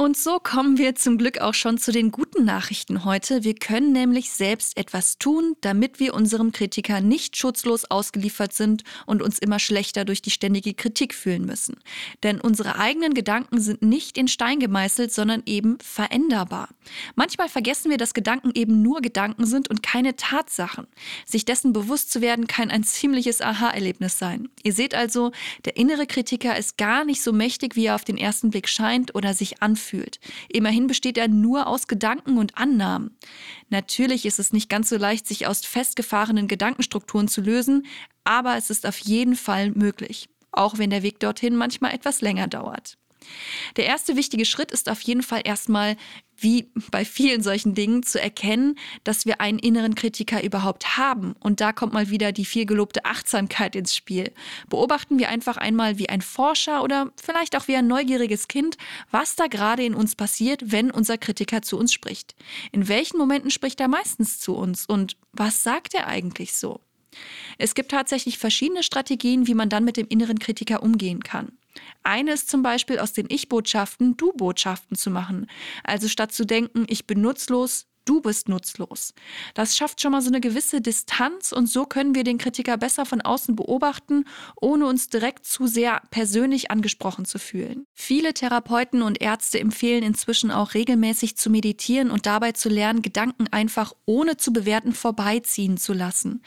Und 0.00 0.16
so 0.16 0.38
kommen 0.38 0.78
wir 0.78 0.94
zum 0.94 1.18
Glück 1.18 1.42
auch 1.42 1.52
schon 1.52 1.76
zu 1.76 1.92
den 1.92 2.10
guten 2.10 2.46
Nachrichten 2.46 3.04
heute. 3.04 3.44
Wir 3.44 3.54
können 3.54 3.92
nämlich 3.92 4.30
selbst 4.30 4.78
etwas 4.78 5.18
tun, 5.18 5.56
damit 5.60 6.00
wir 6.00 6.14
unserem 6.14 6.52
Kritiker 6.52 7.02
nicht 7.02 7.36
schutzlos 7.36 7.84
ausgeliefert 7.84 8.54
sind 8.54 8.82
und 9.04 9.20
uns 9.20 9.38
immer 9.38 9.58
schlechter 9.58 10.06
durch 10.06 10.22
die 10.22 10.30
ständige 10.30 10.72
Kritik 10.72 11.12
fühlen 11.12 11.44
müssen. 11.44 11.76
Denn 12.22 12.40
unsere 12.40 12.78
eigenen 12.78 13.12
Gedanken 13.12 13.60
sind 13.60 13.82
nicht 13.82 14.16
in 14.16 14.26
Stein 14.26 14.58
gemeißelt, 14.58 15.12
sondern 15.12 15.42
eben 15.44 15.76
veränderbar. 15.80 16.70
Manchmal 17.14 17.50
vergessen 17.50 17.90
wir, 17.90 17.98
dass 17.98 18.14
Gedanken 18.14 18.52
eben 18.54 18.80
nur 18.80 19.02
Gedanken 19.02 19.44
sind 19.44 19.68
und 19.68 19.82
keine 19.82 20.16
Tatsachen. 20.16 20.86
Sich 21.26 21.44
dessen 21.44 21.74
bewusst 21.74 22.10
zu 22.10 22.22
werden, 22.22 22.46
kann 22.46 22.70
ein 22.70 22.84
ziemliches 22.84 23.42
Aha-Erlebnis 23.42 24.18
sein. 24.18 24.48
Ihr 24.62 24.72
seht 24.72 24.94
also, 24.94 25.30
der 25.66 25.76
innere 25.76 26.06
Kritiker 26.06 26.56
ist 26.56 26.78
gar 26.78 27.04
nicht 27.04 27.22
so 27.22 27.34
mächtig, 27.34 27.76
wie 27.76 27.84
er 27.84 27.96
auf 27.96 28.04
den 28.06 28.16
ersten 28.16 28.48
Blick 28.48 28.66
scheint 28.66 29.14
oder 29.14 29.34
sich 29.34 29.60
anfühlt 29.60 29.89
fühlt. 29.90 30.20
Immerhin 30.48 30.86
besteht 30.86 31.18
er 31.18 31.28
nur 31.28 31.66
aus 31.66 31.88
Gedanken 31.88 32.38
und 32.38 32.56
Annahmen. 32.56 33.16
Natürlich 33.68 34.24
ist 34.24 34.38
es 34.38 34.52
nicht 34.52 34.68
ganz 34.68 34.88
so 34.88 34.96
leicht, 34.96 35.26
sich 35.26 35.46
aus 35.46 35.60
festgefahrenen 35.64 36.48
Gedankenstrukturen 36.48 37.28
zu 37.28 37.40
lösen, 37.40 37.86
aber 38.24 38.56
es 38.56 38.70
ist 38.70 38.86
auf 38.86 38.98
jeden 38.98 39.36
Fall 39.36 39.70
möglich, 39.70 40.28
auch 40.52 40.78
wenn 40.78 40.90
der 40.90 41.02
Weg 41.02 41.18
dorthin 41.18 41.56
manchmal 41.56 41.92
etwas 41.92 42.20
länger 42.20 42.46
dauert. 42.46 42.99
Der 43.76 43.86
erste 43.86 44.16
wichtige 44.16 44.44
Schritt 44.44 44.70
ist 44.70 44.88
auf 44.88 45.00
jeden 45.02 45.22
Fall 45.22 45.42
erstmal, 45.44 45.96
wie 46.36 46.70
bei 46.90 47.04
vielen 47.04 47.42
solchen 47.42 47.74
Dingen, 47.74 48.02
zu 48.02 48.20
erkennen, 48.20 48.78
dass 49.04 49.26
wir 49.26 49.40
einen 49.40 49.58
inneren 49.58 49.94
Kritiker 49.94 50.42
überhaupt 50.42 50.96
haben. 50.96 51.34
Und 51.38 51.60
da 51.60 51.72
kommt 51.72 51.92
mal 51.92 52.10
wieder 52.10 52.32
die 52.32 52.44
viel 52.44 52.66
gelobte 52.66 53.04
Achtsamkeit 53.04 53.76
ins 53.76 53.94
Spiel. 53.94 54.32
Beobachten 54.68 55.18
wir 55.18 55.28
einfach 55.28 55.58
einmal 55.58 55.98
wie 55.98 56.08
ein 56.08 56.22
Forscher 56.22 56.82
oder 56.82 57.12
vielleicht 57.22 57.56
auch 57.56 57.68
wie 57.68 57.76
ein 57.76 57.86
neugieriges 57.86 58.48
Kind, 58.48 58.78
was 59.10 59.36
da 59.36 59.46
gerade 59.48 59.84
in 59.84 59.94
uns 59.94 60.16
passiert, 60.16 60.72
wenn 60.72 60.90
unser 60.90 61.18
Kritiker 61.18 61.62
zu 61.62 61.78
uns 61.78 61.92
spricht. 61.92 62.34
In 62.72 62.88
welchen 62.88 63.18
Momenten 63.18 63.50
spricht 63.50 63.80
er 63.80 63.88
meistens 63.88 64.40
zu 64.40 64.56
uns 64.56 64.86
und 64.86 65.16
was 65.32 65.62
sagt 65.62 65.94
er 65.94 66.06
eigentlich 66.06 66.54
so? 66.54 66.80
Es 67.58 67.74
gibt 67.74 67.90
tatsächlich 67.90 68.38
verschiedene 68.38 68.82
Strategien, 68.82 69.46
wie 69.46 69.54
man 69.54 69.68
dann 69.68 69.84
mit 69.84 69.96
dem 69.96 70.06
inneren 70.08 70.38
Kritiker 70.38 70.82
umgehen 70.82 71.22
kann. 71.22 71.52
Eine 72.02 72.32
ist 72.32 72.50
zum 72.50 72.62
Beispiel 72.62 72.98
aus 72.98 73.12
den 73.12 73.26
Ich-Botschaften 73.28 74.16
Du-Botschaften 74.16 74.96
zu 74.96 75.10
machen. 75.10 75.46
Also 75.84 76.08
statt 76.08 76.32
zu 76.32 76.44
denken, 76.44 76.84
ich 76.88 77.06
bin 77.06 77.20
nutzlos, 77.20 77.86
du 78.04 78.20
bist 78.20 78.48
nutzlos. 78.48 79.14
Das 79.54 79.76
schafft 79.76 80.00
schon 80.00 80.12
mal 80.12 80.22
so 80.22 80.28
eine 80.28 80.40
gewisse 80.40 80.80
Distanz 80.80 81.52
und 81.52 81.68
so 81.68 81.86
können 81.86 82.14
wir 82.14 82.24
den 82.24 82.38
Kritiker 82.38 82.76
besser 82.76 83.06
von 83.06 83.20
außen 83.20 83.54
beobachten, 83.54 84.24
ohne 84.60 84.86
uns 84.86 85.08
direkt 85.08 85.46
zu 85.46 85.66
sehr 85.66 86.02
persönlich 86.10 86.70
angesprochen 86.70 87.24
zu 87.24 87.38
fühlen. 87.38 87.84
Viele 87.94 88.34
Therapeuten 88.34 89.02
und 89.02 89.20
Ärzte 89.20 89.60
empfehlen 89.60 90.02
inzwischen 90.02 90.50
auch 90.50 90.74
regelmäßig 90.74 91.36
zu 91.36 91.50
meditieren 91.50 92.10
und 92.10 92.26
dabei 92.26 92.52
zu 92.52 92.68
lernen, 92.68 93.02
Gedanken 93.02 93.46
einfach 93.50 93.92
ohne 94.06 94.36
zu 94.36 94.52
bewerten 94.52 94.92
vorbeiziehen 94.92 95.76
zu 95.76 95.92
lassen. 95.92 96.42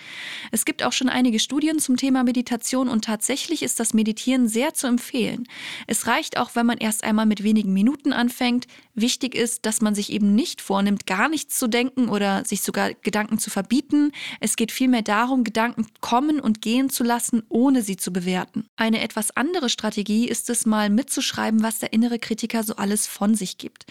Es 0.52 0.66
gibt 0.66 0.84
auch 0.84 0.92
schon 0.92 1.10
einige 1.10 1.40
Studien 1.40 1.80
zum 1.80 1.96
Thema 1.96 2.24
Meditation 2.24 2.90
und 2.90 3.06
tatsächlich 3.06 3.64
ist 3.64 3.80
das 3.80 3.94
Meditieren 3.94 4.48
sehr 4.48 4.74
zu 4.74 4.88
empfehlen. 4.88 5.48
Es 5.88 6.08
reicht 6.08 6.38
auch, 6.38 6.56
wenn 6.56 6.66
man 6.66 6.78
erst 6.78 7.04
einmal 7.04 7.26
mit 7.26 7.44
wenigen 7.44 7.72
Minuten 7.72 8.12
anfängt. 8.12 8.68
Wichtig 8.96 9.34
ist, 9.36 9.66
dass 9.66 9.82
man 9.82 9.96
sich 9.96 10.12
eben 10.12 10.36
nicht 10.36 10.62
vornimmt, 10.62 11.06
gar 11.06 11.30
nichts 11.30 11.43
nichts 11.44 11.60
zu 11.60 11.68
denken 11.68 12.08
oder 12.08 12.46
sich 12.46 12.62
sogar 12.62 12.94
Gedanken 12.94 13.38
zu 13.38 13.50
verbieten. 13.50 14.14
Es 14.40 14.56
geht 14.56 14.72
vielmehr 14.72 15.02
darum, 15.02 15.44
Gedanken 15.44 15.88
kommen 16.00 16.40
und 16.40 16.62
gehen 16.62 16.90
zu 16.90 17.04
lassen, 17.04 17.44
ohne 17.50 17.82
sie 17.82 17.98
zu 17.98 18.14
bewerten. 18.14 18.66
Eine 18.78 19.02
etwas 19.02 19.36
andere 19.36 19.70
Strategie 19.70 20.28
ist 20.28 20.50
es 20.50 20.66
mal 20.66 20.90
mitzuschreiben, 20.90 21.62
was 21.62 21.80
der 21.80 21.92
innere 21.92 22.18
Kritiker 22.18 22.64
so 22.64 22.78
alles 22.78 23.08
von 23.08 23.36
sich 23.36 23.58
gibt. 23.58 23.86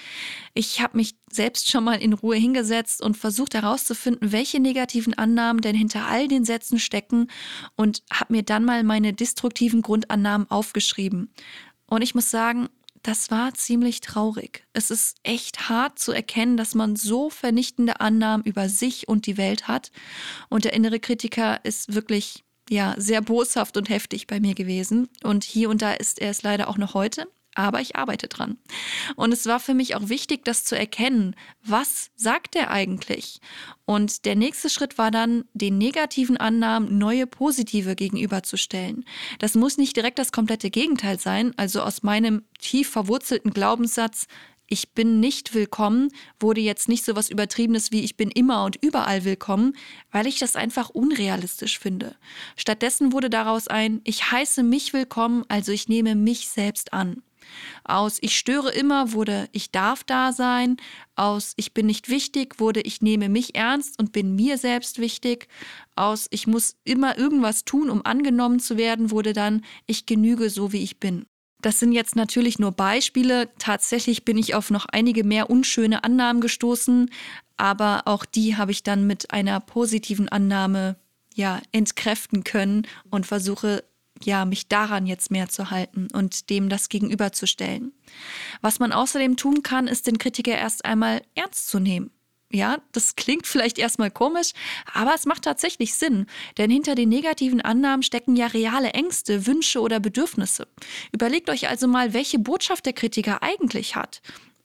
Ich 0.55 0.81
habe 0.81 0.97
mich 0.97 1.15
selbst 1.31 1.71
schon 1.71 1.85
mal 1.85 2.01
in 2.01 2.15
Ruhe 2.15 2.37
hingesetzt 2.37 3.03
und 3.03 3.19
versucht 3.19 3.55
herauszufinden, 3.55 4.33
welche 4.33 4.59
negativen 4.59 5.15
Annahmen 5.15 5.61
denn 5.61 5.77
hinter 5.77 6.07
all 6.07 6.29
den 6.29 6.45
Sätzen 6.47 6.79
stecken 6.79 7.29
und 7.77 8.03
habe 8.11 8.33
mir 8.33 8.43
dann 8.43 8.65
mal 8.65 8.83
meine 8.83 9.13
destruktiven 9.13 9.83
Grundannahmen 9.83 10.51
aufgeschrieben. 10.51 11.31
Und 11.87 12.01
ich 12.01 12.15
muss 12.15 12.31
sagen, 12.31 12.71
das 13.03 13.31
war 13.31 13.55
ziemlich 13.55 14.01
traurig. 14.01 14.65
Es 14.73 14.91
ist 14.91 15.17
echt 15.23 15.69
hart 15.69 15.99
zu 15.99 16.13
erkennen, 16.13 16.57
dass 16.57 16.75
man 16.75 16.97
so 16.97 17.31
vernichtende 17.31 18.01
Annahmen 18.01 18.45
über 18.45 18.69
sich 18.69 19.09
und 19.09 19.27
die 19.27 19.37
Welt 19.37 19.69
hat. 19.69 19.91
Und 20.49 20.65
der 20.65 20.73
innere 20.73 21.01
Kritiker 21.01 21.65
ist 21.65 21.95
wirklich, 21.95 22.45
ja, 22.71 22.95
sehr 22.97 23.21
boshaft 23.21 23.77
und 23.77 23.89
heftig 23.89 24.27
bei 24.27 24.41
mir 24.41 24.55
gewesen. 24.55 25.09
Und 25.25 25.45
hier 25.45 25.69
und 25.69 25.83
da 25.83 25.93
ist 25.93 26.21
er 26.21 26.31
es 26.31 26.43
leider 26.43 26.69
auch 26.69 26.79
noch 26.79 26.95
heute 26.95 27.27
aber 27.55 27.81
ich 27.81 27.97
arbeite 27.97 28.29
dran. 28.29 28.59
Und 29.17 29.33
es 29.33 29.47
war 29.47 29.61
für 29.61 29.75
mich 29.75 29.95
auch 29.95 30.09
wichtig, 30.09 30.45
das 30.45 30.65
zu 30.65 30.77
erkennen. 30.77 31.37
Was 31.65 32.11
sagt 32.17 32.57
er 32.57 32.71
eigentlich? 32.71 33.41
Und 33.85 34.25
der 34.25 34.37
nächste 34.37 34.71
Schritt 34.71 34.99
war 34.99 35.11
dann, 35.11 35.45
den 35.53 35.79
negativen 35.79 36.37
Annahmen 36.37 36.99
neue 36.99 37.27
positive 37.27 37.95
gegenüberzustellen. 37.95 39.05
Das 39.39 39.55
muss 39.55 39.79
nicht 39.79 39.97
direkt 39.97 40.19
das 40.19 40.33
komplette 40.33 40.71
Gegenteil 40.71 41.19
sein. 41.19 41.53
Also 41.57 41.83
aus 41.83 42.03
meinem 42.03 42.45
tief 42.59 42.89
verwurzelten 42.91 43.53
Glaubenssatz, 43.53 44.27
ich 44.73 44.93
bin 44.95 45.21
nicht 45.21 45.53
willkommen, 45.53 46.09
wurde 46.41 46.63
jetzt 46.63 46.89
nicht 46.89 47.05
so 47.05 47.15
was 47.15 47.29
Übertriebenes 47.29 47.93
wie 47.93 48.05
ich 48.05 48.17
bin 48.17 48.31
immer 48.31 48.65
und 48.65 48.77
überall 48.81 49.23
willkommen, 49.25 49.77
weil 50.11 50.27
ich 50.27 50.39
das 50.39 50.57
einfach 50.57 50.89
unrealistisch 50.89 51.79
finde. 51.79 52.17
Stattdessen 52.57 53.13
wurde 53.13 53.29
daraus 53.29 53.69
ein, 53.69 54.01
ich 54.05 54.33
heiße 54.33 54.63
mich 54.63 54.95
willkommen, 54.95 55.45
also 55.49 55.73
ich 55.73 55.89
nehme 55.89 56.15
mich 56.15 56.49
selbst 56.49 56.95
an. 56.95 57.23
Aus 57.85 58.19
Ich 58.21 58.39
störe 58.39 58.71
immer 58.71 59.13
wurde 59.13 59.49
Ich 59.53 59.71
darf 59.71 60.05
da 60.05 60.33
sein. 60.33 60.77
Aus 61.15 61.53
Ich 61.57 61.75
bin 61.75 61.87
nicht 61.87 62.09
wichtig 62.09 62.59
wurde 62.59 62.81
Ich 62.81 63.03
nehme 63.03 63.29
mich 63.29 63.55
ernst 63.55 63.99
und 63.99 64.13
bin 64.13 64.35
mir 64.35 64.59
selbst 64.59 64.99
wichtig. 64.99 65.49
Aus 65.97 66.27
Ich 66.31 66.47
muss 66.47 66.77
immer 66.85 67.19
irgendwas 67.19 67.65
tun, 67.65 67.91
um 67.91 68.05
angenommen 68.05 68.61
zu 68.61 68.77
werden, 68.77 69.11
wurde 69.11 69.33
dann 69.33 69.65
Ich 69.87 70.07
genüge 70.07 70.51
so, 70.51 70.73
wie 70.73 70.83
ich 70.83 71.01
bin. 71.01 71.27
Das 71.63 71.79
sind 71.79 71.93
jetzt 71.93 72.17
natürlich 72.17 72.59
nur 72.59 72.73
Beispiele. 72.73 73.49
Tatsächlich 73.59 74.25
bin 74.25 74.37
ich 74.37 74.55
auf 74.55 74.71
noch 74.71 74.87
einige 74.87 75.23
mehr 75.23 75.49
unschöne 75.49 76.03
Annahmen 76.03 76.41
gestoßen, 76.41 77.09
aber 77.57 78.03
auch 78.07 78.25
die 78.25 78.57
habe 78.57 78.73
ich 78.73 78.83
dann 78.83 79.07
mit 79.07 79.31
einer 79.33 79.61
positiven 79.61 80.29
Annahme 80.29 80.97
ja 81.35 81.63
entkräften 81.71 82.43
können 82.43 82.87
und 83.11 83.27
versuche 83.27 83.85
ja, 84.25 84.45
mich 84.45 84.69
daran 84.69 85.07
jetzt 85.07 85.31
mehr 85.31 85.49
zu 85.49 85.71
halten 85.71 86.09
und 86.13 86.51
dem 86.51 86.69
das 86.69 86.89
gegenüberzustellen. 86.89 87.93
Was 88.61 88.79
man 88.79 88.93
außerdem 88.93 89.37
tun 89.37 89.63
kann, 89.63 89.89
ist 89.89 90.07
den 90.07 90.19
Kritiker 90.19 90.57
erst 90.57 90.85
einmal 90.85 91.23
ernst 91.35 91.69
zu 91.69 91.79
nehmen. 91.79 92.11
Ja, 92.55 92.79
das 92.93 93.17
klingt 93.17 93.47
vielleicht 93.47 93.79
erstmal 93.79 94.11
komisch, 94.11 94.53
aber 94.93 95.15
es 95.15 95.25
macht 95.25 95.43
tatsächlich 95.43 95.95
Sinn, 95.95 96.27
denn 96.59 96.71
hinter 96.71 96.95
den 96.95 97.09
negativen 97.09 97.63
Annahmen 97.63 98.03
stecken 98.03 98.37
ja 98.37 98.47
reale 98.47 98.91
Ängste, 98.91 99.47
Wünsche 99.47 99.81
oder 99.81 100.01
Bedürfnisse. 100.01 100.69
Überlegt 101.13 101.49
euch 101.49 101.69
also 101.71 101.89
mal, 101.89 102.13
welche 102.13 102.39
Botschaft 102.39 102.85
der 102.85 102.93
Kritiker 102.93 103.43
eigentlich 103.43 103.97
hat 103.97 104.21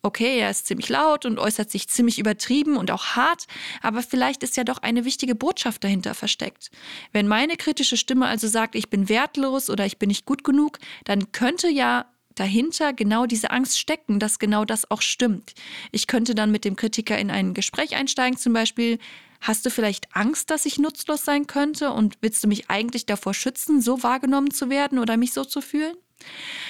okay, 0.07 0.39
er 0.39 0.49
ist 0.49 0.65
ziemlich 0.65 0.89
laut 0.89 1.25
und 1.25 1.37
äußert 1.37 1.69
sich 1.69 1.87
ziemlich 1.87 2.17
übertrieben 2.17 2.77
und 2.77 2.89
auch 2.89 3.15
hart, 3.15 3.45
aber 3.81 4.01
vielleicht 4.01 4.41
ist 4.41 4.57
ja 4.57 4.63
doch 4.63 4.79
eine 4.79 5.05
wichtige 5.05 5.35
Botschaft 5.35 5.83
dahinter 5.83 6.15
versteckt. 6.15 6.71
Wenn 7.11 7.27
meine 7.27 7.57
kritische 7.57 7.97
Stimme 7.97 8.25
also 8.25 8.47
sagt, 8.47 8.75
ich 8.75 8.89
bin 8.89 9.09
wertlos 9.09 9.69
oder 9.69 9.85
ich 9.85 9.99
bin 9.99 10.07
nicht 10.07 10.25
gut 10.25 10.43
genug, 10.43 10.79
dann 11.05 11.31
könnte 11.31 11.69
ja 11.69 12.05
dahinter 12.35 12.93
genau 12.93 13.25
diese 13.25 13.51
Angst 13.51 13.79
stecken, 13.79 14.19
dass 14.19 14.39
genau 14.39 14.63
das 14.63 14.89
auch 14.89 15.01
stimmt. 15.01 15.53
Ich 15.91 16.07
könnte 16.07 16.35
dann 16.35 16.51
mit 16.51 16.65
dem 16.65 16.75
Kritiker 16.75 17.17
in 17.17 17.31
ein 17.31 17.53
Gespräch 17.53 17.95
einsteigen, 17.95 18.37
zum 18.37 18.53
Beispiel, 18.53 18.99
hast 19.41 19.65
du 19.65 19.69
vielleicht 19.69 20.15
Angst, 20.15 20.49
dass 20.49 20.65
ich 20.65 20.79
nutzlos 20.79 21.25
sein 21.25 21.47
könnte 21.47 21.91
und 21.91 22.15
willst 22.21 22.43
du 22.43 22.47
mich 22.47 22.69
eigentlich 22.69 23.05
davor 23.05 23.33
schützen, 23.33 23.81
so 23.81 24.03
wahrgenommen 24.03 24.51
zu 24.51 24.69
werden 24.69 24.99
oder 24.99 25.17
mich 25.17 25.33
so 25.33 25.43
zu 25.43 25.61
fühlen? 25.61 25.95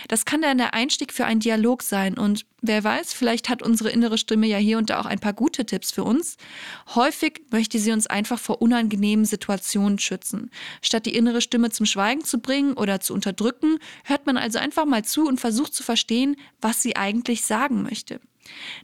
Das 0.07 0.25
kann 0.25 0.41
dann 0.41 0.57
der 0.57 0.73
Einstieg 0.73 1.13
für 1.13 1.25
einen 1.25 1.39
Dialog 1.39 1.81
sein 1.83 2.17
und 2.17 2.45
wer 2.61 2.83
weiß, 2.83 3.13
vielleicht 3.13 3.49
hat 3.49 3.61
unsere 3.61 3.89
innere 3.89 4.17
Stimme 4.17 4.47
ja 4.47 4.57
hier 4.57 4.77
und 4.77 4.89
da 4.89 4.99
auch 4.99 5.05
ein 5.05 5.19
paar 5.19 5.33
gute 5.33 5.65
Tipps 5.65 5.91
für 5.91 6.03
uns. 6.03 6.37
Häufig 6.95 7.41
möchte 7.51 7.79
sie 7.79 7.91
uns 7.91 8.07
einfach 8.07 8.39
vor 8.39 8.61
unangenehmen 8.61 9.25
Situationen 9.25 9.99
schützen. 9.99 10.51
Statt 10.81 11.05
die 11.05 11.15
innere 11.15 11.41
Stimme 11.41 11.69
zum 11.69 11.85
Schweigen 11.85 12.23
zu 12.23 12.39
bringen 12.39 12.73
oder 12.73 12.99
zu 12.99 13.13
unterdrücken, 13.13 13.79
hört 14.03 14.25
man 14.25 14.37
also 14.37 14.59
einfach 14.59 14.85
mal 14.85 15.03
zu 15.03 15.27
und 15.27 15.39
versucht 15.39 15.73
zu 15.73 15.83
verstehen, 15.83 16.35
was 16.61 16.81
sie 16.81 16.95
eigentlich 16.95 17.45
sagen 17.45 17.83
möchte. 17.83 18.19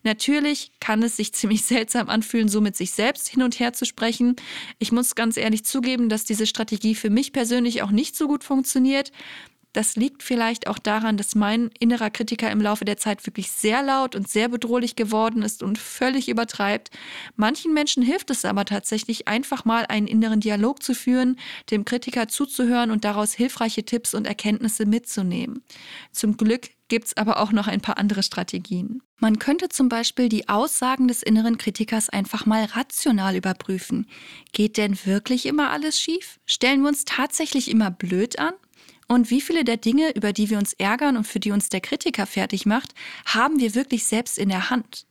Natürlich 0.04 0.72
kann 0.80 1.04
es 1.04 1.18
sich 1.18 1.34
ziemlich 1.34 1.64
seltsam 1.64 2.10
anfühlen, 2.10 2.50
so 2.50 2.62
mit 2.62 2.76
sich 2.76 2.92
selbst 2.92 3.28
hin 3.30 3.44
und 3.44 3.60
her 3.60 3.74
zu 3.74 3.86
sprechen. 3.86 4.36
Ich 4.80 4.92
muss 4.92 5.16
ganz 5.16 5.38
ehrlich 5.38 5.66
zugeben, 5.66 6.10
dass 6.10 6.26
diese 6.26 6.48
Strategie 6.48 6.96
für 6.96 7.10
mich 7.10 7.34
persönlich 7.34 7.82
auch 7.82 7.92
nicht 7.92 8.16
so 8.16 8.28
gut 8.28 8.44
funktioniert. 8.44 9.12
Das 9.74 9.96
liegt 9.96 10.22
vielleicht 10.22 10.68
auch 10.68 10.78
daran, 10.78 11.18
dass 11.18 11.34
mein 11.34 11.72
innerer 11.80 12.12
Kritiker 12.12 12.50
im 12.52 12.62
Laufe 12.62 12.86
der 12.86 12.98
Zeit 12.98 13.26
wirklich 13.26 13.52
sehr 13.52 13.82
laut 13.82 14.16
und 14.16 14.28
sehr 14.28 14.48
bedrohlich 14.48 14.96
geworden 14.96 15.42
ist 15.42 15.64
und 15.64 15.80
völlig 15.80 16.30
übertreibt. 16.30 16.92
Manchen 17.36 17.74
Menschen 17.74 18.04
hilft 18.04 18.30
es 18.30 18.46
aber 18.46 18.66
tatsächlich, 18.66 19.28
einfach 19.28 19.66
mal 19.66 19.86
einen 19.88 20.08
inneren 20.08 20.40
Dialog 20.40 20.84
zu 20.84 20.94
führen, 20.94 21.38
dem 21.72 21.86
Kritiker 21.86 22.28
zuzuhören 22.28 22.92
und 22.92 23.04
daraus 23.04 23.34
hilfreiche 23.34 23.84
Tipps 23.84 24.14
und 24.14 24.28
Erkenntnisse 24.28 24.86
mitzunehmen. 24.86 25.64
Zum 26.12 26.38
Glück 26.38 26.70
gibt 26.88 27.08
es 27.08 27.18
aber 27.18 27.40
auch 27.40 27.52
noch 27.52 27.68
ein 27.68 27.82
paar 27.82 27.98
andere 27.98 28.22
Strategien. 28.22 29.02
Man 29.18 29.40
könnte 29.40 29.70
zum 29.70 29.90
Beispiel 29.90 30.30
die 30.30 30.50
Aussagen 30.50 31.08
des 31.08 31.24
inneren 31.24 31.58
Kritikers 31.58 32.10
einfach 32.10 32.46
mal 32.46 32.66
rational 32.66 33.36
überprüfen. 33.36 34.08
Geht 34.52 34.78
denn 34.78 34.98
wirklich 35.06 35.48
immer 35.48 35.72
alles 35.72 36.00
schief? 36.00 36.40
Stellen 36.46 36.82
wir 36.82 36.90
uns 36.90 37.06
tatsächlich 37.06 37.72
immer 37.72 37.90
blöd 37.90 38.38
an? 38.38 38.54
Und 39.14 39.30
wie 39.30 39.42
viele 39.42 39.64
der 39.64 39.78
Dinge, 39.78 40.10
über 40.16 40.34
die 40.34 40.50
wir 40.50 40.58
uns 40.58 40.74
ärgern 40.74 41.18
und 41.18 41.26
für 41.26 41.40
die 41.40 41.52
uns 41.52 41.70
der 41.70 41.82
Kritiker 41.82 42.26
fertig 42.26 42.66
macht, 42.66 42.96
haben 43.26 43.60
wir 43.60 43.76
wirklich 43.76 44.06
selbst 44.06 44.40
in 44.40 44.50
der 44.50 44.72
Hand? 44.72 45.06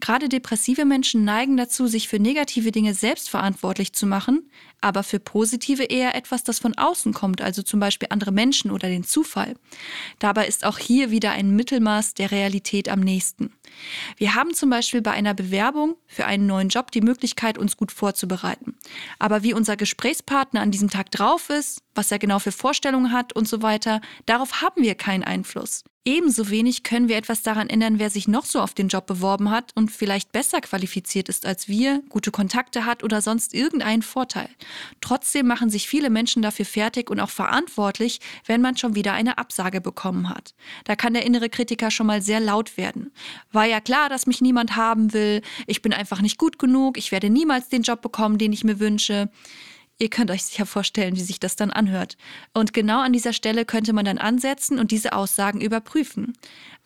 Gerade 0.00 0.28
depressive 0.28 0.84
Menschen 0.84 1.24
neigen 1.24 1.56
dazu, 1.56 1.88
sich 1.88 2.08
für 2.08 2.20
negative 2.20 2.70
Dinge 2.70 2.94
selbst 2.94 3.28
verantwortlich 3.28 3.92
zu 3.94 4.06
machen, 4.06 4.48
aber 4.82 5.02
für 5.02 5.20
positive 5.20 5.84
eher 5.84 6.14
etwas, 6.14 6.44
das 6.44 6.58
von 6.58 6.76
außen 6.76 7.14
kommt, 7.14 7.40
also 7.40 7.62
zum 7.62 7.80
Beispiel 7.80 8.08
andere 8.10 8.32
Menschen 8.32 8.70
oder 8.70 8.88
den 8.88 9.04
Zufall. 9.04 9.54
Dabei 10.18 10.46
ist 10.46 10.64
auch 10.64 10.78
hier 10.78 11.10
wieder 11.10 11.32
ein 11.32 11.56
Mittelmaß 11.56 12.14
der 12.14 12.30
Realität 12.30 12.88
am 12.88 13.00
nächsten. 13.00 13.52
Wir 14.16 14.34
haben 14.34 14.54
zum 14.54 14.70
Beispiel 14.70 15.02
bei 15.02 15.12
einer 15.12 15.34
Bewerbung 15.34 15.96
für 16.06 16.26
einen 16.26 16.46
neuen 16.46 16.68
Job 16.68 16.90
die 16.90 17.00
Möglichkeit, 17.00 17.58
uns 17.58 17.76
gut 17.76 17.92
vorzubereiten. 17.92 18.76
Aber 19.18 19.42
wie 19.42 19.54
unser 19.54 19.76
Gesprächspartner 19.76 20.60
an 20.60 20.70
diesem 20.70 20.90
Tag 20.90 21.10
drauf 21.10 21.48
ist, 21.48 21.82
was 21.94 22.12
er 22.12 22.18
genau 22.18 22.38
für 22.38 22.52
Vorstellungen 22.52 23.12
hat 23.12 23.32
und 23.32 23.48
so 23.48 23.62
weiter, 23.62 24.00
darauf 24.26 24.62
haben 24.62 24.82
wir 24.82 24.94
keinen 24.94 25.24
Einfluss. 25.24 25.84
Ebenso 26.04 26.50
wenig 26.50 26.82
können 26.82 27.08
wir 27.08 27.16
etwas 27.16 27.42
daran 27.42 27.70
ändern, 27.70 28.00
wer 28.00 28.10
sich 28.10 28.26
noch 28.26 28.44
so 28.44 28.60
auf 28.60 28.74
den 28.74 28.88
Job 28.88 29.06
beworben 29.06 29.50
hat 29.50 29.70
und 29.76 29.92
vielleicht 29.92 30.32
besser 30.32 30.60
qualifiziert 30.60 31.28
ist 31.28 31.46
als 31.46 31.68
wir, 31.68 32.02
gute 32.08 32.32
Kontakte 32.32 32.84
hat 32.84 33.04
oder 33.04 33.22
sonst 33.22 33.54
irgendeinen 33.54 34.02
Vorteil. 34.02 34.48
Trotzdem 35.00 35.46
machen 35.46 35.70
sich 35.70 35.88
viele 35.88 36.10
Menschen 36.10 36.42
dafür 36.42 36.64
fertig 36.64 37.10
und 37.10 37.20
auch 37.20 37.30
verantwortlich, 37.30 38.20
wenn 38.46 38.60
man 38.60 38.76
schon 38.76 38.94
wieder 38.94 39.12
eine 39.12 39.38
Absage 39.38 39.80
bekommen 39.80 40.28
hat. 40.28 40.54
Da 40.84 40.96
kann 40.96 41.14
der 41.14 41.26
innere 41.26 41.48
Kritiker 41.48 41.90
schon 41.90 42.06
mal 42.06 42.22
sehr 42.22 42.40
laut 42.40 42.76
werden. 42.76 43.12
War 43.50 43.64
ja 43.66 43.80
klar, 43.80 44.08
dass 44.08 44.26
mich 44.26 44.40
niemand 44.40 44.76
haben 44.76 45.12
will, 45.12 45.42
ich 45.66 45.82
bin 45.82 45.92
einfach 45.92 46.20
nicht 46.20 46.38
gut 46.38 46.58
genug, 46.58 46.98
ich 46.98 47.12
werde 47.12 47.30
niemals 47.30 47.68
den 47.68 47.82
Job 47.82 48.02
bekommen, 48.02 48.38
den 48.38 48.52
ich 48.52 48.64
mir 48.64 48.80
wünsche. 48.80 49.30
Ihr 49.98 50.10
könnt 50.10 50.32
euch 50.32 50.42
sicher 50.42 50.66
vorstellen, 50.66 51.14
wie 51.14 51.20
sich 51.22 51.38
das 51.38 51.54
dann 51.54 51.70
anhört. 51.70 52.16
Und 52.54 52.72
genau 52.72 53.00
an 53.00 53.12
dieser 53.12 53.32
Stelle 53.32 53.64
könnte 53.64 53.92
man 53.92 54.04
dann 54.04 54.18
ansetzen 54.18 54.80
und 54.80 54.90
diese 54.90 55.12
Aussagen 55.12 55.60
überprüfen. 55.60 56.32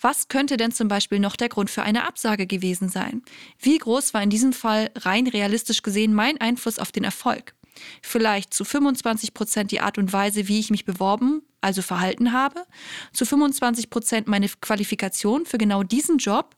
Was 0.01 0.29
könnte 0.29 0.59
denn 0.59 0.73
zum 0.73 0.89
Beispiel 0.89 1.19
noch 1.19 1.37
der 1.37 1.49
Grund 1.49 1.71
für 1.71 1.83
eine 1.83 2.07
Absage 2.07 2.47
gewesen 2.47 2.91
sein? 2.91 3.23
Wie 3.59 3.79
groß 3.79 4.13
war 4.13 4.23
in 4.23 4.29
diesem 4.29 4.53
Fall 4.53 4.91
rein 4.97 5.27
realistisch 5.27 5.81
gesehen 5.83 6.13
mein 6.13 6.39
Einfluss 6.43 6.79
auf 6.79 6.93
den 6.93 7.05
Erfolg? 7.05 7.55
Vielleicht 8.03 8.55
zu 8.55 8.65
25 8.65 9.35
Prozent 9.35 9.71
die 9.71 9.81
Art 9.81 9.99
und 9.99 10.13
Weise, 10.13 10.49
wie 10.49 10.59
ich 10.59 10.71
mich 10.71 10.85
beworben, 10.85 11.43
also 11.61 11.83
verhalten 11.83 12.33
habe, 12.33 12.65
zu 13.13 13.27
25 13.27 13.91
Prozent 13.91 14.29
meine 14.29 14.49
Qualifikation 14.49 15.47
für 15.47 15.59
genau 15.59 15.83
diesen 15.83 16.19
Job. 16.19 16.55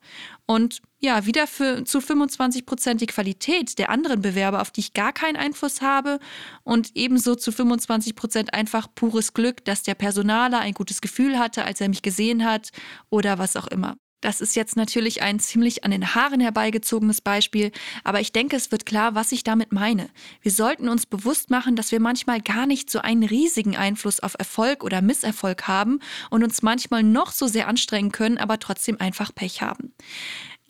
Und 0.47 0.83
ja, 1.01 1.25
wieder 1.25 1.47
für 1.47 1.85
zu 1.85 2.01
25 2.01 2.67
Prozent 2.67 3.01
die 3.01 3.07
Qualität 3.07 3.79
der 3.79 3.91
anderen 3.91 4.21
Bewerber, 4.21 4.61
auf 4.61 4.71
die 4.71 4.81
ich 4.81 4.95
gar 4.95 5.13
keinen 5.13 5.37
Einfluss 5.37 5.81
habe. 5.81 6.19
Und 6.63 6.91
ebenso 6.95 7.35
zu 7.35 7.53
25 7.53 8.17
Prozent 8.17 8.55
einfach 8.55 8.89
pures 8.95 9.33
Glück, 9.33 9.65
dass 9.65 9.83
der 9.83 9.95
Personaler 9.95 10.59
ein 10.61 10.75
gutes 10.75 11.01
Gefühl 11.01 11.39
hatte, 11.39 11.65
als 11.65 11.81
er 11.81 11.89
mich 11.89 12.03
gesehen 12.03 12.45
hat 12.45 12.71
oder 13.11 13.39
was 13.39 13.57
auch 13.57 13.69
immer. 13.69 13.97
Das 14.21 14.41
ist 14.41 14.57
jetzt 14.57 14.77
natürlich 14.77 15.23
ein 15.23 15.39
ziemlich 15.39 15.85
an 15.85 15.93
den 15.93 16.15
Haaren 16.15 16.41
herbeigezogenes 16.41 17.21
Beispiel, 17.21 17.71
aber 18.03 18.21
ich 18.21 18.33
denke, 18.33 18.57
es 18.57 18.73
wird 18.73 18.85
klar, 18.85 19.15
was 19.15 19.31
ich 19.31 19.45
damit 19.45 19.73
meine. 19.73 20.11
Wir 20.43 20.51
sollten 20.51 20.89
uns 20.89 21.07
bewusst 21.07 21.51
machen, 21.51 21.77
dass 21.77 21.93
wir 21.93 22.01
manchmal 22.01 22.41
gar 22.41 22.67
nicht 22.67 22.91
so 22.91 22.99
einen 22.99 23.23
riesigen 23.23 23.77
Einfluss 23.77 24.19
auf 24.21 24.35
Erfolg 24.39 24.83
oder 24.83 25.03
Misserfolg 25.03 25.69
haben 25.69 26.01
und 26.31 26.43
uns 26.43 26.63
manchmal 26.63 27.05
noch 27.05 27.31
so 27.31 27.47
sehr 27.47 27.69
anstrengen 27.69 28.11
können, 28.11 28.39
aber 28.39 28.59
trotzdem 28.59 29.01
einfach 29.01 29.33
Pech 29.33 29.63
haben. 29.63 29.95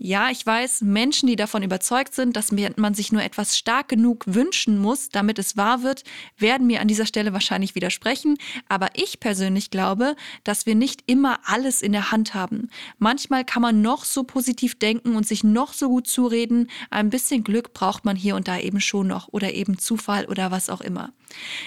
Ja, 0.01 0.31
ich 0.31 0.47
weiß, 0.47 0.83
Menschen, 0.83 1.27
die 1.27 1.35
davon 1.35 1.65
überzeugt 1.65 2.15
sind, 2.15 2.37
dass 2.37 2.53
man 2.53 2.95
sich 2.95 3.11
nur 3.11 3.21
etwas 3.21 3.59
stark 3.59 3.89
genug 3.89 4.23
wünschen 4.29 4.79
muss, 4.79 5.09
damit 5.09 5.41
es 5.41 5.57
wahr 5.57 5.83
wird, 5.83 6.05
werden 6.37 6.69
mir 6.69 6.81
an 6.81 6.87
dieser 6.87 7.05
Stelle 7.05 7.33
wahrscheinlich 7.33 7.75
widersprechen. 7.75 8.39
Aber 8.69 8.91
ich 8.95 9.19
persönlich 9.19 9.71
glaube, 9.71 10.15
dass 10.45 10.67
wir 10.67 10.77
nicht 10.77 11.03
immer 11.07 11.41
alles 11.45 11.83
in 11.83 11.91
der 11.91 12.13
Hand 12.13 12.33
haben. 12.35 12.71
Manchmal 12.99 13.45
kann 13.45 13.61
man 13.61 13.83
noch 13.83 14.05
so 14.05 14.23
positiv 14.23 14.79
denken 14.79 15.17
und 15.17 15.27
sich 15.27 15.43
noch 15.43 15.73
so 15.73 15.89
gut 15.89 16.07
zureden. 16.07 16.71
Ein 16.91 17.11
bisschen 17.11 17.43
Glück 17.43 17.75
braucht 17.75 18.05
man 18.05 18.15
hier 18.15 18.37
und 18.37 18.47
da 18.47 18.57
eben 18.57 18.81
schon 18.81 19.09
noch 19.09 19.27
oder 19.33 19.53
eben 19.53 19.79
Zufall 19.79 20.27
oder 20.27 20.53
was 20.53 20.71
auch 20.71 20.81
immer. 20.81 21.13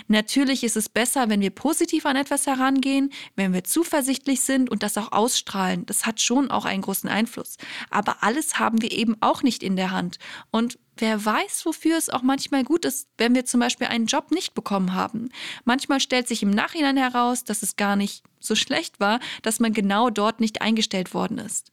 Natürlich 0.08 0.64
ist 0.64 0.78
es 0.78 0.90
besser, 0.90 1.30
wenn 1.30 1.42
wir 1.42 1.52
positiv 1.52 2.06
an 2.06 2.16
etwas 2.16 2.48
herangehen, 2.48 3.12
wenn 3.36 3.54
wir 3.54 3.64
zuversichtlich 3.64 4.42
sind 4.42 4.70
und 4.70 4.84
das 4.84 4.98
auch 4.98 5.12
ausstrahlen. 5.12 5.86
Das 5.86 6.06
hat 6.06 6.22
schon 6.22 6.52
auch 6.52 6.66
einen 6.66 6.82
großen 6.82 7.10
Einfluss. 7.10 7.58
Aber 7.90 8.24
alles 8.24 8.60
haben 8.60 8.82
wir 8.82 8.92
eben 8.92 9.16
auch 9.22 9.44
nicht 9.44 9.64
in 9.64 9.76
der 9.76 9.92
Hand. 9.92 10.18
Und 10.52 10.78
Wer 11.02 11.26
weiß, 11.26 11.66
wofür 11.66 11.98
es 11.98 12.12
auch 12.12 12.22
manchmal 12.22 12.64
gut 12.64 12.86
ist, 12.86 13.08
wenn 13.18 13.34
wir 13.34 13.44
zum 13.44 13.60
Beispiel 13.60 13.88
einen 13.88 14.06
Job 14.06 14.30
nicht 14.30 14.54
bekommen 14.54 14.94
haben. 14.94 15.30
Manchmal 15.66 16.00
stellt 16.00 16.28
sich 16.28 16.44
im 16.44 16.52
Nachhinein 16.52 16.96
heraus, 16.96 17.44
dass 17.44 17.64
es 17.64 17.76
gar 17.76 17.96
nicht 17.96 18.24
so 18.40 18.54
schlecht 18.56 19.00
war, 19.00 19.20
dass 19.42 19.60
man 19.60 19.74
genau 19.74 20.12
dort 20.12 20.40
nicht 20.40 20.62
eingestellt 20.62 21.16
worden 21.16 21.40
ist. 21.40 21.72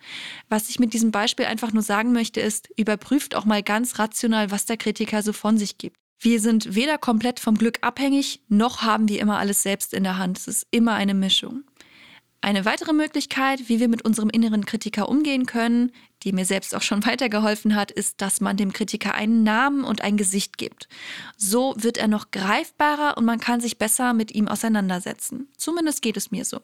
Was 0.48 0.70
ich 0.70 0.79
mit 0.79 0.94
diesem 0.94 1.11
Beispiel 1.11 1.44
einfach 1.44 1.72
nur 1.72 1.83
sagen 1.83 2.12
möchte, 2.12 2.40
ist, 2.40 2.70
überprüft 2.79 3.35
auch 3.35 3.44
mal 3.44 3.62
ganz 3.62 3.98
rational, 3.98 4.51
was 4.51 4.64
der 4.64 4.79
Kritiker 4.79 5.22
so 5.22 5.35
von 5.35 5.59
sich 5.59 5.77
gibt. 5.77 5.98
Wir 6.20 6.40
sind 6.40 6.74
weder 6.74 6.98
komplett 6.98 7.38
vom 7.38 7.57
Glück 7.57 7.78
abhängig, 7.83 8.40
noch 8.48 8.83
haben 8.83 9.09
wir 9.09 9.20
immer 9.20 9.38
alles 9.38 9.62
selbst 9.62 9.94
in 9.94 10.02
der 10.02 10.18
Hand. 10.18 10.38
Es 10.38 10.48
ist 10.48 10.66
immer 10.70 10.94
eine 10.94 11.14
Mischung. 11.14 11.62
Eine 12.40 12.64
weitere 12.64 12.92
Möglichkeit, 12.92 13.68
wie 13.68 13.81
wir 13.81 13.88
mit 13.88 14.04
unserem 14.04 14.31
inneren 14.31 14.64
Kritiker 14.64 15.09
umgehen 15.09 15.46
können, 15.46 15.92
die 16.24 16.33
mir 16.33 16.44
selbst 16.44 16.74
auch 16.74 16.83
schon 16.83 17.04
weitergeholfen 17.07 17.74
hat, 17.74 17.90
ist, 17.90 18.20
dass 18.20 18.40
man 18.40 18.57
dem 18.57 18.72
Kritiker 18.72 19.14
einen 19.14 19.42
Namen 19.42 19.85
und 19.85 20.02
ein 20.02 20.16
Gesicht 20.16 20.59
gibt. 20.59 20.88
So 21.37 21.74
wird 21.76 21.98
er 21.98 22.09
noch 22.09 22.31
greifbarer 22.31 23.16
und 23.16 23.24
man 23.24 23.40
kann 23.40 23.61
sich 23.61 23.78
besser 23.78 24.12
mit 24.12 24.35
ihm 24.35 24.48
auseinandersetzen. 24.48 25.48
Zumindest 25.57 26.02
geht 26.02 26.16
es 26.16 26.31
mir 26.31 26.44
so. 26.44 26.61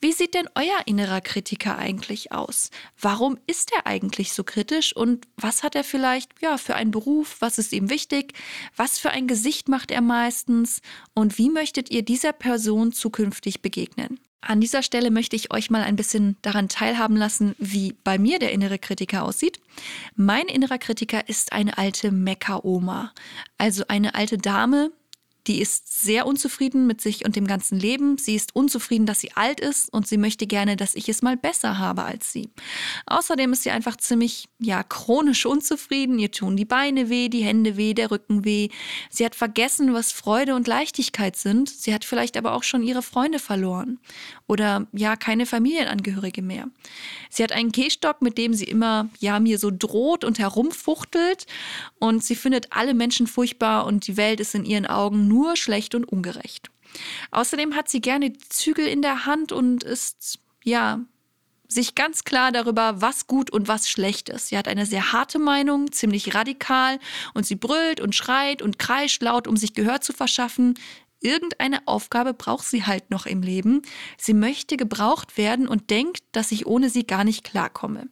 Wie 0.00 0.12
sieht 0.12 0.34
denn 0.34 0.48
euer 0.54 0.82
innerer 0.86 1.20
Kritiker 1.20 1.78
eigentlich 1.78 2.32
aus? 2.32 2.70
Warum 2.98 3.38
ist 3.46 3.72
er 3.72 3.86
eigentlich 3.86 4.32
so 4.32 4.44
kritisch 4.44 4.94
und 4.94 5.26
was 5.36 5.62
hat 5.62 5.74
er 5.74 5.84
vielleicht 5.84 6.30
ja 6.40 6.58
für 6.58 6.74
einen 6.74 6.90
Beruf? 6.90 7.36
Was 7.40 7.58
ist 7.58 7.72
ihm 7.72 7.90
wichtig? 7.90 8.34
Was 8.76 8.98
für 8.98 9.10
ein 9.10 9.28
Gesicht 9.28 9.68
macht 9.68 9.90
er 9.90 10.00
meistens? 10.00 10.80
Und 11.14 11.38
wie 11.38 11.50
möchtet 11.50 11.90
ihr 11.90 12.02
dieser 12.02 12.32
Person 12.32 12.92
zukünftig 12.92 13.62
begegnen? 13.62 14.18
An 14.44 14.60
dieser 14.60 14.82
Stelle 14.82 15.12
möchte 15.12 15.36
ich 15.36 15.52
euch 15.52 15.70
mal 15.70 15.82
ein 15.82 15.94
bisschen 15.94 16.36
daran 16.42 16.68
teilhaben 16.68 17.16
lassen, 17.16 17.54
wie 17.58 17.94
bei 18.04 18.18
mir 18.18 18.40
der 18.40 18.50
innere 18.50 18.78
Kritiker 18.78 19.22
aussieht. 19.22 19.60
Mein 20.16 20.46
innerer 20.46 20.78
Kritiker 20.78 21.28
ist 21.28 21.52
eine 21.52 21.78
alte 21.78 22.10
Meckeroma, 22.10 23.12
also 23.56 23.84
eine 23.86 24.16
alte 24.16 24.38
Dame, 24.38 24.90
die 25.46 25.60
ist 25.60 26.02
sehr 26.02 26.26
unzufrieden 26.26 26.86
mit 26.86 27.00
sich 27.00 27.24
und 27.24 27.34
dem 27.34 27.46
ganzen 27.46 27.78
Leben. 27.78 28.16
Sie 28.16 28.34
ist 28.36 28.54
unzufrieden, 28.54 29.06
dass 29.06 29.20
sie 29.20 29.32
alt 29.32 29.60
ist 29.60 29.92
und 29.92 30.06
sie 30.06 30.16
möchte 30.16 30.46
gerne, 30.46 30.76
dass 30.76 30.94
ich 30.94 31.08
es 31.08 31.22
mal 31.22 31.36
besser 31.36 31.78
habe 31.78 32.04
als 32.04 32.32
sie. 32.32 32.50
Außerdem 33.06 33.52
ist 33.52 33.64
sie 33.64 33.70
einfach 33.70 33.96
ziemlich, 33.96 34.48
ja, 34.58 34.82
chronisch 34.82 35.44
unzufrieden. 35.44 36.18
Ihr 36.18 36.30
tun 36.30 36.56
die 36.56 36.64
Beine 36.64 37.08
weh, 37.08 37.28
die 37.28 37.42
Hände 37.42 37.76
weh, 37.76 37.92
der 37.94 38.10
Rücken 38.10 38.44
weh. 38.44 38.68
Sie 39.10 39.24
hat 39.24 39.34
vergessen, 39.34 39.92
was 39.94 40.12
Freude 40.12 40.54
und 40.54 40.68
Leichtigkeit 40.68 41.36
sind. 41.36 41.68
Sie 41.68 41.92
hat 41.92 42.04
vielleicht 42.04 42.36
aber 42.36 42.52
auch 42.52 42.62
schon 42.62 42.84
ihre 42.84 43.02
Freunde 43.02 43.40
verloren 43.40 43.98
oder 44.46 44.86
ja, 44.92 45.16
keine 45.16 45.46
Familienangehörige 45.46 46.42
mehr. 46.42 46.68
Sie 47.30 47.42
hat 47.42 47.52
einen 47.52 47.72
Gehstock, 47.72 48.22
mit 48.22 48.38
dem 48.38 48.54
sie 48.54 48.64
immer, 48.64 49.08
ja, 49.18 49.40
mir 49.40 49.58
so 49.58 49.70
droht 49.76 50.24
und 50.24 50.38
herumfuchtelt 50.38 51.46
und 51.98 52.22
sie 52.22 52.36
findet 52.36 52.68
alle 52.70 52.94
Menschen 52.94 53.26
furchtbar 53.26 53.86
und 53.86 54.06
die 54.06 54.16
Welt 54.16 54.38
ist 54.40 54.54
in 54.54 54.64
ihren 54.64 54.86
Augen 54.86 55.31
nur 55.32 55.56
schlecht 55.56 55.94
und 55.94 56.04
ungerecht. 56.04 56.70
Außerdem 57.30 57.74
hat 57.74 57.88
sie 57.88 58.00
gerne 58.00 58.30
die 58.30 58.48
Zügel 58.48 58.86
in 58.86 59.02
der 59.02 59.24
Hand 59.24 59.50
und 59.50 59.82
ist, 59.82 60.38
ja, 60.62 61.00
sich 61.68 61.94
ganz 61.94 62.24
klar 62.24 62.52
darüber, 62.52 63.00
was 63.00 63.26
gut 63.26 63.50
und 63.50 63.66
was 63.66 63.88
schlecht 63.88 64.28
ist. 64.28 64.48
Sie 64.48 64.58
hat 64.58 64.68
eine 64.68 64.84
sehr 64.84 65.12
harte 65.12 65.38
Meinung, 65.38 65.90
ziemlich 65.90 66.34
radikal 66.34 66.98
und 67.32 67.46
sie 67.46 67.56
brüllt 67.56 68.00
und 68.00 68.14
schreit 68.14 68.60
und 68.60 68.78
kreischt 68.78 69.22
laut, 69.22 69.48
um 69.48 69.56
sich 69.56 69.72
Gehör 69.72 70.02
zu 70.02 70.12
verschaffen. 70.12 70.74
Irgendeine 71.20 71.86
Aufgabe 71.86 72.34
braucht 72.34 72.66
sie 72.66 72.84
halt 72.84 73.10
noch 73.10 73.26
im 73.26 73.42
Leben. 73.42 73.82
Sie 74.18 74.34
möchte 74.34 74.76
gebraucht 74.76 75.38
werden 75.38 75.66
und 75.66 75.90
denkt, 75.90 76.22
dass 76.32 76.52
ich 76.52 76.66
ohne 76.66 76.90
sie 76.90 77.06
gar 77.06 77.24
nicht 77.24 77.44
klarkomme. 77.44 78.08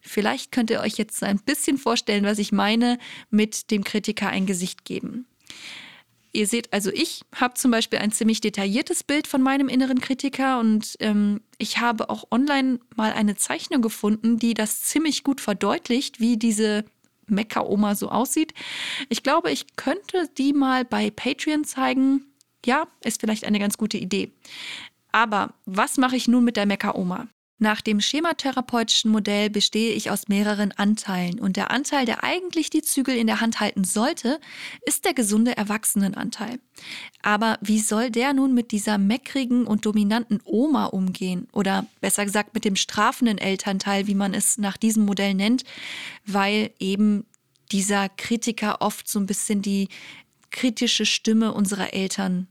Vielleicht 0.00 0.50
könnt 0.50 0.70
ihr 0.70 0.80
euch 0.80 0.94
jetzt 0.94 1.22
ein 1.22 1.38
bisschen 1.38 1.76
vorstellen, 1.76 2.24
was 2.24 2.38
ich 2.38 2.52
meine 2.52 2.98
mit 3.28 3.70
dem 3.70 3.84
Kritiker 3.84 4.28
ein 4.28 4.46
Gesicht 4.46 4.84
geben. 4.84 5.26
Ihr 6.32 6.46
seht 6.46 6.72
also, 6.72 6.90
ich 6.92 7.22
habe 7.34 7.54
zum 7.54 7.70
Beispiel 7.70 7.98
ein 7.98 8.12
ziemlich 8.12 8.40
detailliertes 8.40 9.02
Bild 9.02 9.26
von 9.26 9.42
meinem 9.42 9.68
inneren 9.68 10.00
Kritiker 10.00 10.60
und 10.60 10.96
ähm, 11.00 11.40
ich 11.58 11.78
habe 11.78 12.08
auch 12.08 12.24
online 12.30 12.78
mal 12.94 13.12
eine 13.12 13.34
Zeichnung 13.36 13.82
gefunden, 13.82 14.38
die 14.38 14.54
das 14.54 14.82
ziemlich 14.82 15.24
gut 15.24 15.40
verdeutlicht, 15.40 16.20
wie 16.20 16.36
diese 16.36 16.84
Mecker-Oma 17.26 17.94
so 17.94 18.10
aussieht. 18.10 18.54
Ich 19.08 19.22
glaube, 19.22 19.50
ich 19.50 19.76
könnte 19.76 20.28
die 20.38 20.52
mal 20.52 20.84
bei 20.84 21.10
Patreon 21.10 21.64
zeigen. 21.64 22.26
Ja, 22.64 22.86
ist 23.02 23.20
vielleicht 23.20 23.44
eine 23.44 23.58
ganz 23.58 23.76
gute 23.76 23.98
Idee. 23.98 24.32
Aber 25.12 25.54
was 25.64 25.96
mache 25.96 26.16
ich 26.16 26.28
nun 26.28 26.44
mit 26.44 26.56
der 26.56 26.66
Mecker-Oma? 26.66 27.26
Nach 27.62 27.82
dem 27.82 28.00
schematherapeutischen 28.00 29.10
Modell 29.10 29.50
bestehe 29.50 29.92
ich 29.92 30.10
aus 30.10 30.28
mehreren 30.28 30.72
Anteilen 30.72 31.38
und 31.38 31.58
der 31.58 31.70
Anteil, 31.70 32.06
der 32.06 32.24
eigentlich 32.24 32.70
die 32.70 32.80
Zügel 32.80 33.14
in 33.14 33.26
der 33.26 33.42
Hand 33.42 33.60
halten 33.60 33.84
sollte, 33.84 34.40
ist 34.86 35.04
der 35.04 35.12
gesunde 35.12 35.58
Erwachsenenanteil. 35.58 36.58
Aber 37.20 37.58
wie 37.60 37.78
soll 37.78 38.10
der 38.10 38.32
nun 38.32 38.54
mit 38.54 38.72
dieser 38.72 38.96
meckrigen 38.96 39.66
und 39.66 39.84
dominanten 39.84 40.40
Oma 40.44 40.86
umgehen 40.86 41.48
oder 41.52 41.84
besser 42.00 42.24
gesagt 42.24 42.54
mit 42.54 42.64
dem 42.64 42.76
strafenden 42.76 43.36
Elternteil, 43.36 44.06
wie 44.06 44.14
man 44.14 44.32
es 44.32 44.56
nach 44.56 44.78
diesem 44.78 45.04
Modell 45.04 45.34
nennt, 45.34 45.64
weil 46.24 46.70
eben 46.78 47.26
dieser 47.72 48.08
Kritiker 48.08 48.80
oft 48.80 49.06
so 49.06 49.18
ein 49.20 49.26
bisschen 49.26 49.60
die 49.60 49.88
kritische 50.50 51.04
Stimme 51.04 51.52
unserer 51.52 51.92
Eltern 51.92 52.48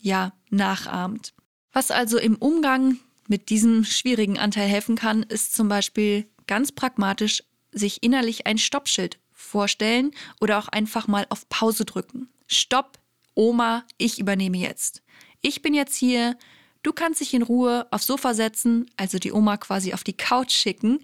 ja 0.00 0.32
nachahmt. 0.48 1.34
Was 1.74 1.90
also 1.90 2.16
im 2.16 2.36
Umgang 2.36 2.96
mit 3.30 3.48
diesem 3.48 3.84
schwierigen 3.84 4.38
Anteil 4.38 4.68
helfen 4.68 4.96
kann, 4.96 5.22
ist 5.22 5.54
zum 5.54 5.68
Beispiel 5.68 6.28
ganz 6.48 6.72
pragmatisch 6.72 7.44
sich 7.70 8.02
innerlich 8.02 8.46
ein 8.48 8.58
Stoppschild 8.58 9.20
vorstellen 9.30 10.10
oder 10.40 10.58
auch 10.58 10.66
einfach 10.66 11.06
mal 11.06 11.26
auf 11.30 11.48
Pause 11.48 11.84
drücken. 11.84 12.28
Stopp, 12.48 12.98
Oma, 13.36 13.84
ich 13.98 14.18
übernehme 14.18 14.58
jetzt. 14.58 15.02
Ich 15.42 15.62
bin 15.62 15.74
jetzt 15.74 15.94
hier, 15.94 16.36
du 16.82 16.92
kannst 16.92 17.20
dich 17.20 17.32
in 17.32 17.42
Ruhe 17.42 17.86
aufs 17.92 18.08
Sofa 18.08 18.34
setzen, 18.34 18.90
also 18.96 19.20
die 19.20 19.32
Oma 19.32 19.56
quasi 19.58 19.94
auf 19.94 20.02
die 20.02 20.16
Couch 20.16 20.50
schicken. 20.50 20.98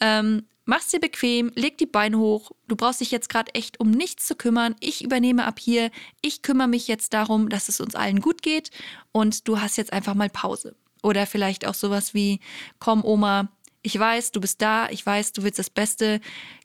Ähm, 0.00 0.46
mach's 0.64 0.88
dir 0.88 0.98
bequem, 0.98 1.52
leg 1.54 1.78
die 1.78 1.86
Beine 1.86 2.18
hoch, 2.18 2.50
du 2.66 2.74
brauchst 2.74 3.00
dich 3.00 3.12
jetzt 3.12 3.28
gerade 3.28 3.54
echt 3.54 3.78
um 3.78 3.92
nichts 3.92 4.26
zu 4.26 4.34
kümmern. 4.34 4.74
Ich 4.80 5.04
übernehme 5.04 5.44
ab 5.44 5.60
hier, 5.60 5.92
ich 6.22 6.42
kümmere 6.42 6.66
mich 6.66 6.88
jetzt 6.88 7.14
darum, 7.14 7.48
dass 7.48 7.68
es 7.68 7.80
uns 7.80 7.94
allen 7.94 8.20
gut 8.20 8.42
geht 8.42 8.72
und 9.12 9.46
du 9.46 9.60
hast 9.60 9.76
jetzt 9.76 9.92
einfach 9.92 10.14
mal 10.14 10.28
Pause. 10.28 10.74
Oder 11.02 11.26
vielleicht 11.26 11.66
auch 11.66 11.74
sowas 11.74 12.14
wie, 12.14 12.40
komm 12.78 13.04
Oma, 13.04 13.48
ich 13.82 13.98
weiß, 13.98 14.32
du 14.32 14.40
bist 14.40 14.60
da, 14.60 14.88
ich 14.90 15.04
weiß, 15.04 15.32
du 15.32 15.42
willst 15.42 15.58
das 15.58 15.70
Beste. 15.70 16.20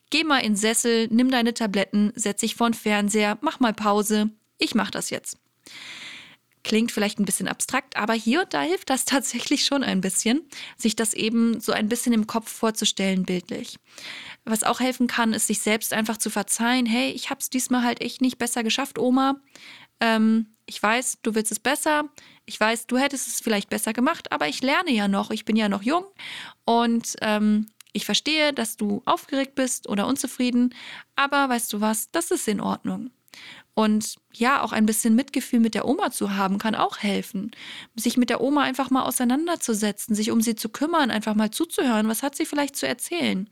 Geh 0.10 0.24
mal 0.24 0.39
in 0.39 0.54
den 0.54 0.56
Sessel, 0.56 1.08
nimm 1.10 1.32
deine 1.32 1.54
Tabletten, 1.54 2.12
setz 2.15 2.41
dich 2.41 2.56
vor 2.56 2.69
den 2.69 2.74
Fernseher, 2.74 3.38
mach 3.41 3.60
mal 3.60 3.74
Pause. 3.74 4.30
Ich 4.58 4.76
mach 4.76 4.91
das 4.91 5.10
jetzt. 5.10 5.38
Klingt 6.63 6.93
vielleicht 6.93 7.19
ein 7.19 7.26
bisschen 7.26 7.50
abstrakt, 7.50 7.98
aber 7.98 8.13
hier 8.13 8.41
und 8.41 8.54
da 8.54 8.62
hilft 8.62 8.89
das 8.89 9.06
tatsächlich 9.06 9.65
schon 9.65 9.84
ein 9.84 10.02
bisschen, 10.02 10.41
sich 10.78 10.96
das 10.96 11.13
eben 11.13 11.60
so 11.60 11.72
ein 11.72 11.89
bisschen 11.89 12.13
im 12.13 12.28
Kopf 12.28 12.52
vorzustellen, 12.52 13.24
bildlich. 13.24 13.78
Was 14.46 14.63
auch 14.63 14.80
helfen 14.80 15.08
kann, 15.08 15.34
ist 15.34 15.48
sich 15.48 15.62
selbst 15.62 15.93
einfach 15.93 16.17
zu 16.17 16.30
verzeihen, 16.30 16.86
hey, 16.86 17.12
ich 17.12 17.30
hab's 17.30 17.50
diesmal 17.50 17.84
halt 17.84 18.02
echt 18.02 18.22
nicht 18.22 18.38
besser 18.38 18.63
geschafft, 18.63 18.98
Oma. 18.98 19.41
Ähm, 19.99 20.56
ich 20.65 20.82
weiß, 20.82 21.19
du 21.21 21.36
willst 21.36 21.51
es 21.51 21.60
besser. 21.60 22.06
Ich 22.45 22.60
weiß, 22.60 22.88
du 22.88 22.97
hättest 22.97 23.27
es 23.27 23.41
vielleicht 23.41 23.69
besser 23.69 23.93
gemacht, 23.93 24.32
aber 24.32 24.47
ich 24.47 24.62
lerne 24.62 24.91
ja 24.91 25.08
noch. 25.08 25.32
Ich 25.32 25.45
bin 25.45 25.56
ja 25.56 25.69
noch 25.69 25.84
jung 25.84 26.06
und 26.65 27.15
ähm, 27.21 27.67
ich 27.93 28.06
verstehe, 28.06 28.53
dass 28.53 28.75
du 28.75 29.01
aufgeregt 29.06 29.56
bist 29.56 29.88
oder 29.88 30.08
unzufrieden. 30.08 30.73
Aber 31.15 31.47
weißt 31.49 31.71
du 31.73 31.82
was, 31.82 32.12
das 32.12 32.32
ist 32.32 32.47
in 32.47 32.60
Ordnung. 32.60 33.12
Und 33.75 34.17
ja, 34.34 34.62
auch 34.62 34.71
ein 34.71 34.86
bisschen 34.86 35.15
Mitgefühl 35.15 35.60
mit 35.60 35.73
der 35.73 35.88
Oma 35.88 36.12
zu 36.12 36.36
haben, 36.36 36.60
kann 36.60 36.75
auch 36.75 36.99
helfen. 36.99 37.51
Sich 37.95 38.17
mit 38.17 38.29
der 38.29 38.41
Oma 38.41 38.62
einfach 38.62 38.91
mal 38.91 39.03
auseinanderzusetzen, 39.03 40.15
sich 40.15 40.29
um 40.32 40.41
sie 40.41 40.56
zu 40.56 40.69
kümmern, 40.69 41.10
einfach 41.10 41.34
mal 41.34 41.49
zuzuhören. 41.49 42.08
Was 42.08 42.21
hat 42.21 42.36
sie 42.36 42.45
vielleicht 42.45 42.75
zu 42.75 42.88
erzählen? 42.88 43.49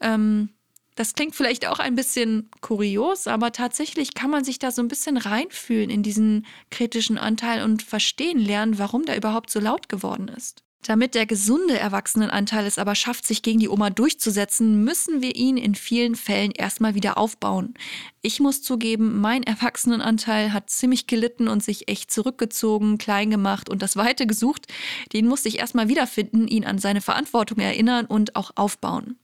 Ähm, 0.00 0.50
das 0.96 1.12
klingt 1.14 1.36
vielleicht 1.36 1.66
auch 1.66 1.78
ein 1.78 1.94
bisschen 1.94 2.50
kurios, 2.62 3.26
aber 3.26 3.52
tatsächlich 3.52 4.14
kann 4.14 4.30
man 4.30 4.44
sich 4.44 4.58
da 4.58 4.70
so 4.70 4.82
ein 4.82 4.88
bisschen 4.88 5.18
reinfühlen 5.18 5.90
in 5.90 6.02
diesen 6.02 6.46
kritischen 6.70 7.18
Anteil 7.18 7.62
und 7.62 7.82
verstehen 7.82 8.38
lernen, 8.38 8.78
warum 8.78 9.04
der 9.04 9.16
überhaupt 9.16 9.50
so 9.50 9.60
laut 9.60 9.88
geworden 9.88 10.28
ist. 10.28 10.62
Damit 10.86 11.16
der 11.16 11.26
gesunde 11.26 11.78
Erwachsenenanteil 11.78 12.64
es 12.64 12.78
aber 12.78 12.94
schafft, 12.94 13.26
sich 13.26 13.42
gegen 13.42 13.58
die 13.58 13.68
Oma 13.68 13.90
durchzusetzen, 13.90 14.84
müssen 14.84 15.20
wir 15.20 15.34
ihn 15.34 15.56
in 15.56 15.74
vielen 15.74 16.14
Fällen 16.14 16.52
erstmal 16.52 16.94
wieder 16.94 17.18
aufbauen. 17.18 17.74
Ich 18.22 18.38
muss 18.38 18.62
zugeben, 18.62 19.20
mein 19.20 19.42
Erwachsenenanteil 19.42 20.52
hat 20.52 20.70
ziemlich 20.70 21.08
gelitten 21.08 21.48
und 21.48 21.62
sich 21.62 21.88
echt 21.88 22.12
zurückgezogen, 22.12 22.98
klein 22.98 23.30
gemacht 23.30 23.68
und 23.68 23.82
das 23.82 23.96
Weite 23.96 24.28
gesucht. 24.28 24.66
Den 25.12 25.26
musste 25.26 25.48
ich 25.48 25.58
erstmal 25.58 25.88
wiederfinden, 25.88 26.46
ihn 26.46 26.64
an 26.64 26.78
seine 26.78 27.00
Verantwortung 27.00 27.58
erinnern 27.58 28.06
und 28.06 28.36
auch 28.36 28.52
aufbauen. 28.54 29.18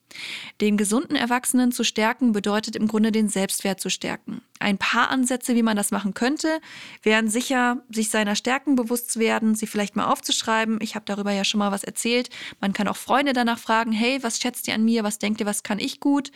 Den 0.61 0.77
gesunden 0.77 1.17
Erwachsenen 1.17 1.73
zu 1.73 1.85
stärken 1.85 2.33
bedeutet 2.33 2.77
im 2.77 2.89
Grunde 2.89 3.13
den 3.13 3.29
Selbstwert 3.29 3.81
zu 3.81 3.91
stärken. 3.91 4.43
Ein 4.61 4.79
paar 4.79 5.11
Ansätze, 5.11 5.57
wie 5.57 5.63
man 5.63 5.77
das 5.77 5.91
machen 5.91 6.15
könnte, 6.15 6.61
wären 7.03 7.29
sicher, 7.29 7.83
sich 7.91 8.11
seiner 8.11 8.37
Stärken 8.37 8.77
bewusst 8.77 9.19
werden, 9.19 9.55
sie 9.57 9.67
vielleicht 9.67 9.97
mal 9.97 10.07
aufzuschreiben. 10.07 10.79
Ich 10.81 10.95
habe 10.95 11.05
darüber 11.05 11.33
ja 11.33 11.45
schon 11.45 11.59
mal 11.59 11.73
was 11.73 11.83
erzählt. 11.83 12.31
Man 12.61 12.73
kann 12.73 12.87
auch 12.87 12.97
Freunde 12.97 13.33
danach 13.33 13.59
fragen, 13.59 13.91
hey, 13.91 14.23
was 14.23 14.39
schätzt 14.39 14.69
ihr 14.69 14.75
an 14.75 14.85
mir? 14.85 15.03
Was 15.03 15.19
denkt 15.19 15.41
ihr, 15.41 15.47
was 15.47 15.65
kann 15.65 15.81
ich 15.81 15.99
gut? 15.99 16.31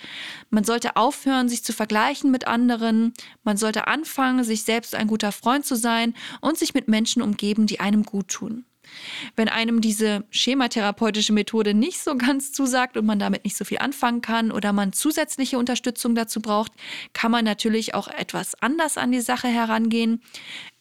Man 0.51 0.65
sollte 0.65 0.97
aufhören, 0.97 1.49
sich 1.49 1.63
zu 1.63 1.73
vergleichen 1.73 2.31
mit 2.33 2.49
anderen. 2.49 3.15
Man 3.45 3.57
sollte 3.57 3.87
anfangen, 3.87 4.43
sich 4.43 4.65
selbst 4.65 4.95
ein 4.95 5.07
guter 5.07 5.31
Freund 5.31 5.65
zu 5.65 5.77
sein 5.77 6.15
und 6.41 6.59
sich 6.59 6.75
mit 6.75 6.89
Menschen 6.89 7.23
umgeben, 7.23 7.67
die 7.67 7.81
einem 7.81 8.03
gut 8.03 8.29
tun. 8.29 8.65
Wenn 9.35 9.49
einem 9.49 9.81
diese 9.81 10.25
schematherapeutische 10.31 11.33
Methode 11.33 11.75
nicht 11.75 12.01
so 12.01 12.17
ganz 12.17 12.53
zusagt 12.53 12.97
und 12.97 13.07
man 13.07 13.19
damit 13.19 13.45
nicht 13.45 13.57
so 13.57 13.65
viel 13.65 13.79
anfangen 13.79 14.21
kann 14.21 14.51
oder 14.51 14.73
man 14.73 14.93
zusätzliche 14.93 15.59
Unterstützung 15.59 16.15
dazu 16.15 16.41
braucht, 16.41 16.73
kann 17.13 17.31
man 17.31 17.45
natürlich 17.45 17.95
auch 17.95 18.09
etwas 18.09 18.61
anders 18.63 18.99
an 18.99 19.13
die 19.13 19.21
Sache 19.21 19.49
herangehen. 19.49 20.23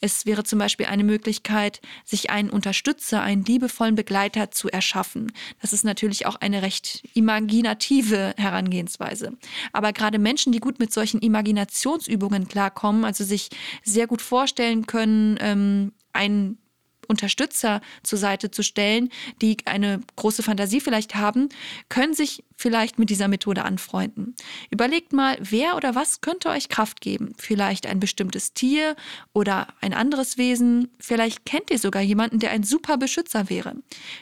Es 0.01 0.25
wäre 0.25 0.43
zum 0.43 0.59
Beispiel 0.59 0.85
eine 0.85 1.03
Möglichkeit, 1.03 1.81
sich 2.03 2.29
einen 2.29 2.49
Unterstützer, 2.49 3.21
einen 3.21 3.43
liebevollen 3.43 3.95
Begleiter 3.95 4.51
zu 4.51 4.69
erschaffen. 4.69 5.31
Das 5.61 5.73
ist 5.73 5.83
natürlich 5.83 6.25
auch 6.25 6.35
eine 6.35 6.61
recht 6.61 7.03
imaginative 7.13 8.33
Herangehensweise. 8.37 9.37
Aber 9.73 9.93
gerade 9.93 10.19
Menschen, 10.19 10.51
die 10.51 10.59
gut 10.59 10.79
mit 10.79 10.93
solchen 10.93 11.21
Imaginationsübungen 11.21 12.47
klarkommen, 12.47 13.05
also 13.05 13.23
sich 13.23 13.49
sehr 13.83 14.07
gut 14.07 14.21
vorstellen 14.21 14.85
können, 14.85 15.37
ähm, 15.39 15.93
einen 16.13 16.57
Unterstützer 17.05 17.81
zur 18.03 18.19
Seite 18.19 18.51
zu 18.51 18.63
stellen, 18.63 19.09
die 19.41 19.57
eine 19.65 20.01
große 20.15 20.43
Fantasie 20.43 20.81
vielleicht 20.81 21.15
haben, 21.15 21.49
können 21.89 22.13
sich 22.13 22.43
vielleicht 22.57 22.99
mit 22.99 23.09
dieser 23.09 23.27
Methode 23.27 23.63
anfreunden. 23.63 24.35
Überlegt 24.69 25.13
mal, 25.13 25.37
wer 25.39 25.75
oder 25.75 25.95
was 25.95 26.21
könnte 26.21 26.49
euch 26.49 26.69
Kraft 26.69 27.01
geben? 27.01 27.33
Vielleicht 27.37 27.85
ein 27.85 27.99
bestimmtes 27.99 28.53
Tier 28.53 28.95
oder 29.33 29.67
ein 29.81 29.93
anderes 29.93 30.37
Wesen. 30.37 30.89
Vielleicht 30.99 31.45
kennt 31.45 31.69
ihr 31.69 31.79
sogar 31.79 32.01
jemanden, 32.01 32.39
der 32.39 32.51
ein 32.51 32.63
super 32.63 32.97
Beschützer 32.97 33.49
wäre. 33.49 33.75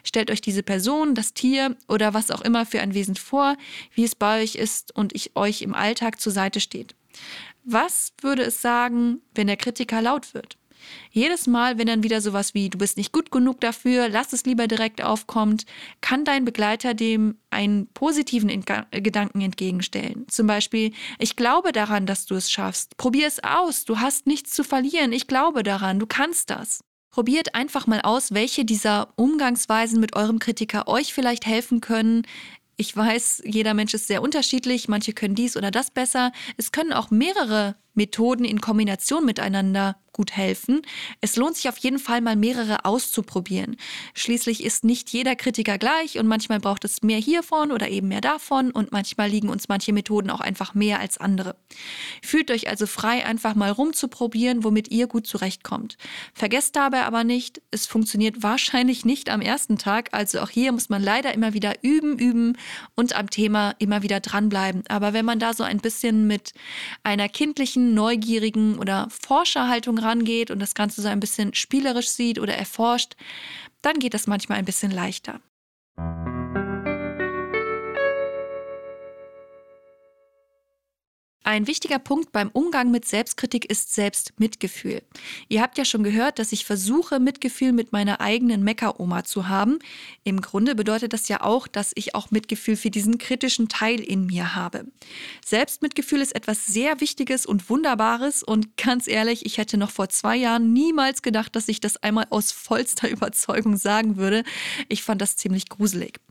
Stellt 0.03 0.31
euch 0.31 0.41
diese 0.41 0.63
Person, 0.63 1.15
das 1.15 1.33
Tier 1.33 1.75
oder 1.87 2.13
was 2.13 2.31
auch 2.31 2.41
immer 2.41 2.65
für 2.65 2.81
ein 2.81 2.93
Wesen 2.93 3.15
vor, 3.15 3.55
wie 3.93 4.03
es 4.03 4.15
bei 4.15 4.41
euch 4.41 4.55
ist 4.55 4.95
und 4.95 5.15
ich 5.15 5.35
euch 5.35 5.61
im 5.61 5.73
Alltag 5.73 6.19
zur 6.19 6.31
Seite 6.31 6.59
steht. 6.59 6.95
Was 7.63 8.13
würde 8.21 8.43
es 8.43 8.61
sagen, 8.61 9.21
wenn 9.35 9.47
der 9.47 9.57
Kritiker 9.57 10.01
laut 10.01 10.33
wird? 10.33 10.57
Jedes 11.11 11.47
Mal, 11.47 11.77
wenn 11.77 11.87
dann 11.87 12.03
wieder 12.03 12.21
sowas 12.21 12.53
wie 12.53 12.69
du 12.69 12.77
bist 12.77 12.97
nicht 12.97 13.11
gut 13.11 13.31
genug 13.31 13.61
dafür, 13.61 14.09
lass 14.09 14.33
es 14.33 14.45
lieber 14.45 14.67
direkt 14.67 15.03
aufkommt, 15.03 15.65
kann 16.01 16.25
dein 16.25 16.45
Begleiter 16.45 16.93
dem 16.93 17.37
einen 17.49 17.87
positiven 17.93 18.49
Gedanken 18.91 19.41
entgegenstellen. 19.41 20.25
Zum 20.27 20.47
Beispiel, 20.47 20.91
ich 21.19 21.35
glaube 21.35 21.71
daran, 21.71 22.05
dass 22.05 22.25
du 22.25 22.35
es 22.35 22.51
schaffst. 22.51 22.97
Probier 22.97 23.27
es 23.27 23.43
aus, 23.43 23.85
du 23.85 23.99
hast 23.99 24.27
nichts 24.27 24.53
zu 24.53 24.63
verlieren. 24.63 25.11
Ich 25.11 25.27
glaube 25.27 25.63
daran, 25.63 25.99
du 25.99 26.07
kannst 26.07 26.49
das. 26.49 26.83
Probiert 27.11 27.53
einfach 27.53 27.85
mal 27.85 28.01
aus, 28.01 28.33
welche 28.33 28.65
dieser 28.65 29.09
Umgangsweisen 29.17 29.99
mit 29.99 30.15
eurem 30.15 30.39
Kritiker 30.39 30.87
euch 30.87 31.13
vielleicht 31.13 31.45
helfen 31.45 31.79
können, 31.79 32.23
ich 32.75 32.95
weiß, 32.95 33.43
jeder 33.45 33.73
Mensch 33.73 33.93
ist 33.93 34.07
sehr 34.07 34.21
unterschiedlich, 34.21 34.87
manche 34.87 35.13
können 35.13 35.35
dies 35.35 35.55
oder 35.55 35.69
das 35.69 35.91
besser. 35.91 36.31
Es 36.57 36.71
können 36.71 36.91
auch 36.91 37.11
mehrere 37.11 37.75
Methoden 37.93 38.45
in 38.45 38.61
Kombination 38.61 39.25
miteinander 39.25 39.95
gut 40.13 40.31
helfen. 40.31 40.81
Es 41.21 41.35
lohnt 41.35 41.55
sich 41.55 41.67
auf 41.67 41.77
jeden 41.77 41.99
Fall 41.99 42.21
mal 42.21 42.35
mehrere 42.35 42.85
auszuprobieren. 42.85 43.75
Schließlich 44.13 44.63
ist 44.63 44.83
nicht 44.83 45.09
jeder 45.09 45.35
Kritiker 45.35 45.77
gleich 45.77 46.17
und 46.19 46.27
manchmal 46.27 46.59
braucht 46.59 46.85
es 46.85 47.01
mehr 47.01 47.17
hiervon 47.17 47.71
oder 47.71 47.89
eben 47.89 48.07
mehr 48.07 48.21
davon 48.21 48.71
und 48.71 48.91
manchmal 48.91 49.29
liegen 49.29 49.49
uns 49.49 49.67
manche 49.67 49.91
Methoden 49.91 50.29
auch 50.29 50.39
einfach 50.39 50.75
mehr 50.75 50.99
als 50.99 51.17
andere. 51.17 51.55
Fühlt 52.21 52.51
euch 52.51 52.69
also 52.69 52.85
frei, 52.85 53.25
einfach 53.25 53.55
mal 53.55 53.71
rumzuprobieren, 53.71 54.63
womit 54.63 54.91
ihr 54.91 55.07
gut 55.07 55.27
zurechtkommt. 55.27 55.97
Vergesst 56.33 56.75
dabei 56.75 57.03
aber 57.03 57.23
nicht, 57.23 57.61
es 57.71 57.87
funktioniert 57.87 58.43
wahrscheinlich 58.43 59.05
nicht 59.05 59.29
am 59.29 59.41
ersten 59.41 59.77
Tag, 59.77 60.09
also 60.11 60.39
auch 60.41 60.49
hier 60.49 60.71
muss 60.71 60.89
man 60.89 61.01
leider 61.01 61.33
immer 61.33 61.53
wieder 61.53 61.73
üben, 61.81 62.19
üben 62.19 62.57
und 62.95 63.15
am 63.15 63.29
Thema 63.29 63.75
immer 63.79 64.03
wieder 64.03 64.19
dranbleiben. 64.19 64.83
Aber 64.87 65.13
wenn 65.13 65.25
man 65.25 65.39
da 65.39 65.53
so 65.53 65.63
ein 65.63 65.79
bisschen 65.79 66.27
mit 66.27 66.53
einer 67.03 67.29
kindlichen, 67.29 67.93
neugierigen 67.95 68.77
oder 68.77 69.07
Forscherhaltung 69.09 69.97
rangeht 70.03 70.51
und 70.51 70.59
das 70.59 70.75
Ganze 70.75 71.01
so 71.01 71.07
ein 71.07 71.19
bisschen 71.19 71.53
spielerisch 71.53 72.09
sieht 72.09 72.39
oder 72.39 72.55
erforscht, 72.55 73.15
dann 73.81 73.99
geht 73.99 74.13
das 74.13 74.27
manchmal 74.27 74.57
ein 74.57 74.65
bisschen 74.65 74.91
leichter. 74.91 75.39
Ein 81.45 81.67
wichtiger 81.67 81.99
Punkt 81.99 82.31
beim 82.31 82.49
Umgang 82.53 82.89
mit 82.89 83.03
Selbstkritik 83.03 83.69
ist 83.69 83.93
Selbstmitgefühl. 83.93 85.01
Ihr 85.49 85.61
habt 85.61 85.77
ja 85.77 85.83
schon 85.83 86.01
gehört, 86.03 86.39
dass 86.39 86.53
ich 86.53 86.63
versuche, 86.63 87.19
Mitgefühl 87.19 87.73
mit 87.73 87.91
meiner 87.91 88.21
eigenen 88.21 88.63
Meckeroma 88.63 89.25
zu 89.25 89.49
haben. 89.49 89.79
Im 90.23 90.39
Grunde 90.39 90.73
bedeutet 90.73 91.11
das 91.11 91.27
ja 91.27 91.41
auch, 91.41 91.67
dass 91.67 91.91
ich 91.95 92.15
auch 92.15 92.31
Mitgefühl 92.31 92.77
für 92.77 92.89
diesen 92.89 93.17
kritischen 93.17 93.67
Teil 93.67 93.99
in 93.99 94.25
mir 94.25 94.55
habe. 94.55 94.85
Selbstmitgefühl 95.45 96.21
ist 96.21 96.33
etwas 96.33 96.65
sehr 96.65 97.01
Wichtiges 97.01 97.45
und 97.45 97.69
Wunderbares 97.69 98.41
und 98.41 98.77
ganz 98.77 99.09
ehrlich, 99.09 99.45
ich 99.45 99.57
hätte 99.57 99.75
noch 99.75 99.91
vor 99.91 100.07
zwei 100.07 100.37
Jahren 100.37 100.71
niemals 100.71 101.23
gedacht, 101.23 101.57
dass 101.57 101.67
ich 101.67 101.81
das 101.81 101.97
einmal 101.97 102.27
aus 102.29 102.53
vollster 102.53 103.09
Überzeugung 103.11 103.75
sagen 103.75 104.15
würde. 104.15 104.45
Ich 104.87 105.03
fand 105.03 105.21
das 105.21 105.35
ziemlich 105.35 105.67
gruselig. 105.67 106.21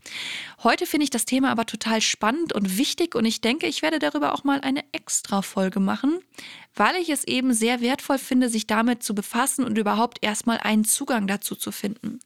Heute 0.63 0.87
finde 0.87 1.03
ich 1.03 1.11
das 1.11 1.25
Thema 1.25 1.51
aber 1.51 1.67
total 1.67 2.01
spannend 2.01 2.51
und 2.53 2.79
wichtig 2.79 3.13
und 3.13 3.25
ich 3.25 3.41
denke, 3.41 3.67
ich 3.67 3.83
werde 3.83 3.99
darüber 3.99 4.33
auch 4.33 4.43
mal 4.43 4.59
eine 4.61 4.83
Extra-Folge 5.03 5.79
machen, 5.81 6.19
weil 6.75 6.95
ich 6.95 7.09
es 7.09 7.23
eben 7.25 7.53
sehr 7.53 7.81
wertvoll 7.81 8.17
finde, 8.17 8.49
sich 8.49 8.67
damit 8.67 9.03
zu 9.03 9.13
befassen 9.13 9.63
und 9.65 9.77
überhaupt 9.77 10.19
erstmal 10.21 10.57
einen 10.57 10.85
Zugang 10.85 11.27
dazu 11.27 11.55
zu 11.55 11.71
finden. 11.71 12.19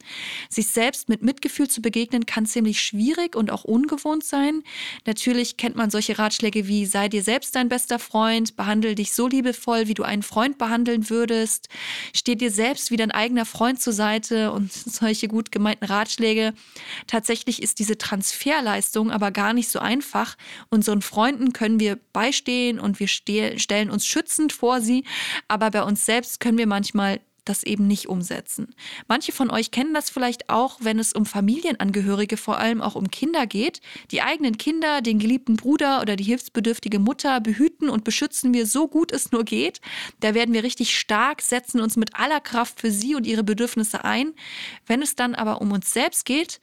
Sich 0.50 0.68
selbst 0.68 1.10
mit 1.10 1.22
Mitgefühl 1.22 1.68
zu 1.68 1.82
begegnen 1.82 2.26
kann 2.26 2.46
ziemlich 2.46 2.82
schwierig 2.82 3.36
und 3.36 3.52
auch 3.52 3.64
ungewohnt 3.64 4.24
sein. 4.24 4.64
Natürlich 5.06 5.58
kennt 5.58 5.76
man 5.76 5.90
solche 5.90 6.18
Ratschläge 6.18 6.68
wie 6.68 6.86
sei 6.86 7.10
dir 7.10 7.24
selbst 7.24 7.56
dein 7.56 7.68
bester 7.68 8.00
Freund, 8.00 8.56
behandle 8.56 8.96
dich 8.96 9.14
so 9.14 9.28
liebevoll, 9.28 9.88
wie 9.88 9.96
du 9.96 10.04
einen 10.04 10.24
Freund 10.24 10.58
behandeln 10.58 11.10
würdest, 11.10 11.68
steh 12.16 12.36
dir 12.36 12.52
selbst 12.52 12.92
wie 12.92 12.98
dein 12.98 13.12
eigener 13.12 13.46
Freund 13.46 13.82
zur 13.82 13.94
Seite 13.94 14.52
und 14.52 14.72
solche 14.72 15.28
gut 15.28 15.52
gemeinten 15.52 15.86
Ratschläge. 15.86 16.54
Tatsächlich 17.08 17.62
ist 17.62 17.80
diese 17.80 17.98
Transferleistung 17.98 19.12
aber 19.12 19.32
gar 19.32 19.54
nicht 19.54 19.70
so 19.70 19.80
einfach. 19.80 20.38
Unseren 20.70 21.02
Freunden 21.02 21.54
können 21.54 21.80
wir 21.80 21.98
beistehen 22.14 22.67
und 22.80 23.00
wir 23.00 23.08
stellen 23.08 23.90
uns 23.90 24.06
schützen 24.06 24.28
schützend 24.28 24.54
vor 24.54 24.82
sie, 24.82 25.04
aber 25.48 25.72
bei 25.72 25.84
uns 25.84 26.06
selbst 26.06 26.40
können 26.40 26.58
wir 26.58 26.68
manchmal 26.68 27.20
das 27.46 27.64
eben 27.64 27.88
nicht 27.88 28.10
umsetzen. 28.10 28.76
Manche 29.08 29.32
von 29.32 29.50
euch 29.50 29.72
kennen 29.72 29.94
das 29.94 30.10
vielleicht 30.10 30.50
auch, 30.50 30.80
wenn 30.82 31.00
es 31.00 31.14
um 31.14 31.26
Familienangehörige, 31.26 32.36
vor 32.36 32.58
allem 32.58 32.82
auch 32.82 32.96
um 32.96 33.10
Kinder 33.10 33.48
geht. 33.48 33.80
Die 34.12 34.22
eigenen 34.22 34.58
Kinder, 34.58 35.02
den 35.02 35.18
geliebten 35.18 35.56
Bruder 35.56 36.02
oder 36.02 36.18
die 36.18 36.26
hilfsbedürftige 36.26 37.00
Mutter 37.00 37.40
behüten 37.40 37.88
und 37.88 38.04
beschützen 38.04 38.54
wir 38.54 38.66
so 38.66 38.90
gut 38.90 39.14
es 39.14 39.32
nur 39.32 39.46
geht. 39.46 39.80
Da 40.20 40.34
werden 40.34 40.54
wir 40.54 40.64
richtig 40.64 40.98
stark, 41.00 41.42
setzen 41.42 41.80
uns 41.80 41.96
mit 41.96 42.16
aller 42.16 42.42
Kraft 42.42 42.82
für 42.82 42.92
sie 42.92 43.16
und 43.16 43.26
ihre 43.26 43.46
Bedürfnisse 43.46 44.04
ein. 44.04 44.34
Wenn 44.86 45.02
es 45.02 45.16
dann 45.16 45.36
aber 45.36 45.62
um 45.62 45.72
uns 45.72 45.94
selbst 45.94 46.26
geht, 46.26 46.60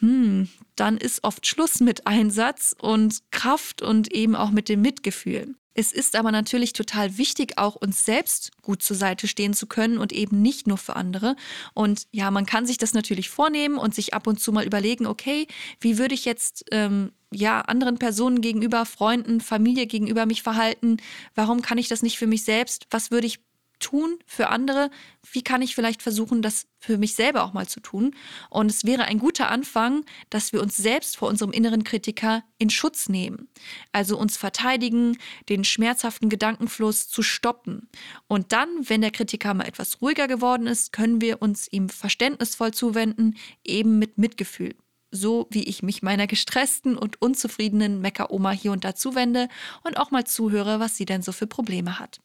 hm, 0.00 0.48
dann 0.74 0.98
ist 0.98 1.24
oft 1.24 1.46
Schluss 1.46 1.80
mit 1.80 2.06
Einsatz 2.06 2.74
und 2.78 3.22
Kraft 3.30 3.82
und 3.82 4.12
eben 4.12 4.36
auch 4.36 4.50
mit 4.50 4.68
dem 4.68 4.82
Mitgefühl. 4.82 5.54
Es 5.78 5.92
ist 5.92 6.16
aber 6.16 6.32
natürlich 6.32 6.72
total 6.72 7.18
wichtig, 7.18 7.58
auch 7.58 7.76
uns 7.76 8.06
selbst 8.06 8.50
gut 8.62 8.82
zur 8.82 8.96
Seite 8.96 9.28
stehen 9.28 9.52
zu 9.52 9.66
können 9.66 9.98
und 9.98 10.10
eben 10.10 10.40
nicht 10.40 10.66
nur 10.66 10.78
für 10.78 10.96
andere. 10.96 11.36
Und 11.74 12.06
ja, 12.12 12.30
man 12.30 12.46
kann 12.46 12.64
sich 12.64 12.78
das 12.78 12.94
natürlich 12.94 13.28
vornehmen 13.28 13.76
und 13.76 13.94
sich 13.94 14.14
ab 14.14 14.26
und 14.26 14.40
zu 14.40 14.52
mal 14.52 14.64
überlegen, 14.64 15.06
okay, 15.06 15.46
wie 15.80 15.98
würde 15.98 16.14
ich 16.14 16.24
jetzt 16.24 16.64
ähm, 16.72 17.12
ja 17.30 17.60
anderen 17.60 17.98
Personen 17.98 18.40
gegenüber, 18.40 18.86
Freunden, 18.86 19.42
Familie 19.42 19.86
gegenüber 19.86 20.24
mich 20.24 20.42
verhalten? 20.42 20.96
Warum 21.34 21.60
kann 21.60 21.76
ich 21.76 21.88
das 21.88 22.02
nicht 22.02 22.16
für 22.16 22.26
mich 22.26 22.44
selbst? 22.44 22.86
Was 22.90 23.10
würde 23.10 23.26
ich 23.26 23.40
tun 23.78 24.18
für 24.26 24.48
andere? 24.48 24.90
Wie 25.32 25.42
kann 25.42 25.62
ich 25.62 25.74
vielleicht 25.74 26.02
versuchen, 26.02 26.42
das 26.42 26.66
für 26.78 26.98
mich 26.98 27.14
selber 27.14 27.44
auch 27.44 27.52
mal 27.52 27.66
zu 27.66 27.80
tun? 27.80 28.14
Und 28.50 28.70
es 28.70 28.84
wäre 28.84 29.04
ein 29.04 29.18
guter 29.18 29.50
Anfang, 29.50 30.04
dass 30.30 30.52
wir 30.52 30.62
uns 30.62 30.76
selbst 30.76 31.16
vor 31.16 31.28
unserem 31.28 31.52
inneren 31.52 31.84
Kritiker 31.84 32.44
in 32.58 32.70
Schutz 32.70 33.08
nehmen. 33.08 33.48
Also 33.92 34.18
uns 34.18 34.36
verteidigen, 34.36 35.18
den 35.48 35.64
schmerzhaften 35.64 36.28
Gedankenfluss 36.28 37.08
zu 37.08 37.22
stoppen. 37.22 37.88
Und 38.26 38.52
dann, 38.52 38.68
wenn 38.88 39.00
der 39.00 39.10
Kritiker 39.10 39.54
mal 39.54 39.66
etwas 39.66 40.00
ruhiger 40.00 40.28
geworden 40.28 40.66
ist, 40.66 40.92
können 40.92 41.20
wir 41.20 41.42
uns 41.42 41.68
ihm 41.70 41.88
verständnisvoll 41.88 42.72
zuwenden, 42.72 43.36
eben 43.64 43.98
mit 43.98 44.18
Mitgefühl 44.18 44.74
so 45.10 45.46
wie 45.50 45.64
ich 45.64 45.82
mich 45.82 46.02
meiner 46.02 46.26
gestressten 46.26 46.96
und 46.96 47.20
unzufriedenen 47.22 48.00
Meckeroma 48.00 48.50
hier 48.50 48.72
und 48.72 48.84
da 48.84 48.94
zuwende 48.94 49.48
und 49.84 49.98
auch 49.98 50.10
mal 50.10 50.24
zuhöre, 50.24 50.80
was 50.80 50.96
sie 50.96 51.06
denn 51.06 51.22
so 51.22 51.32
für 51.32 51.46
Probleme 51.46 51.98
hat. 51.98 52.20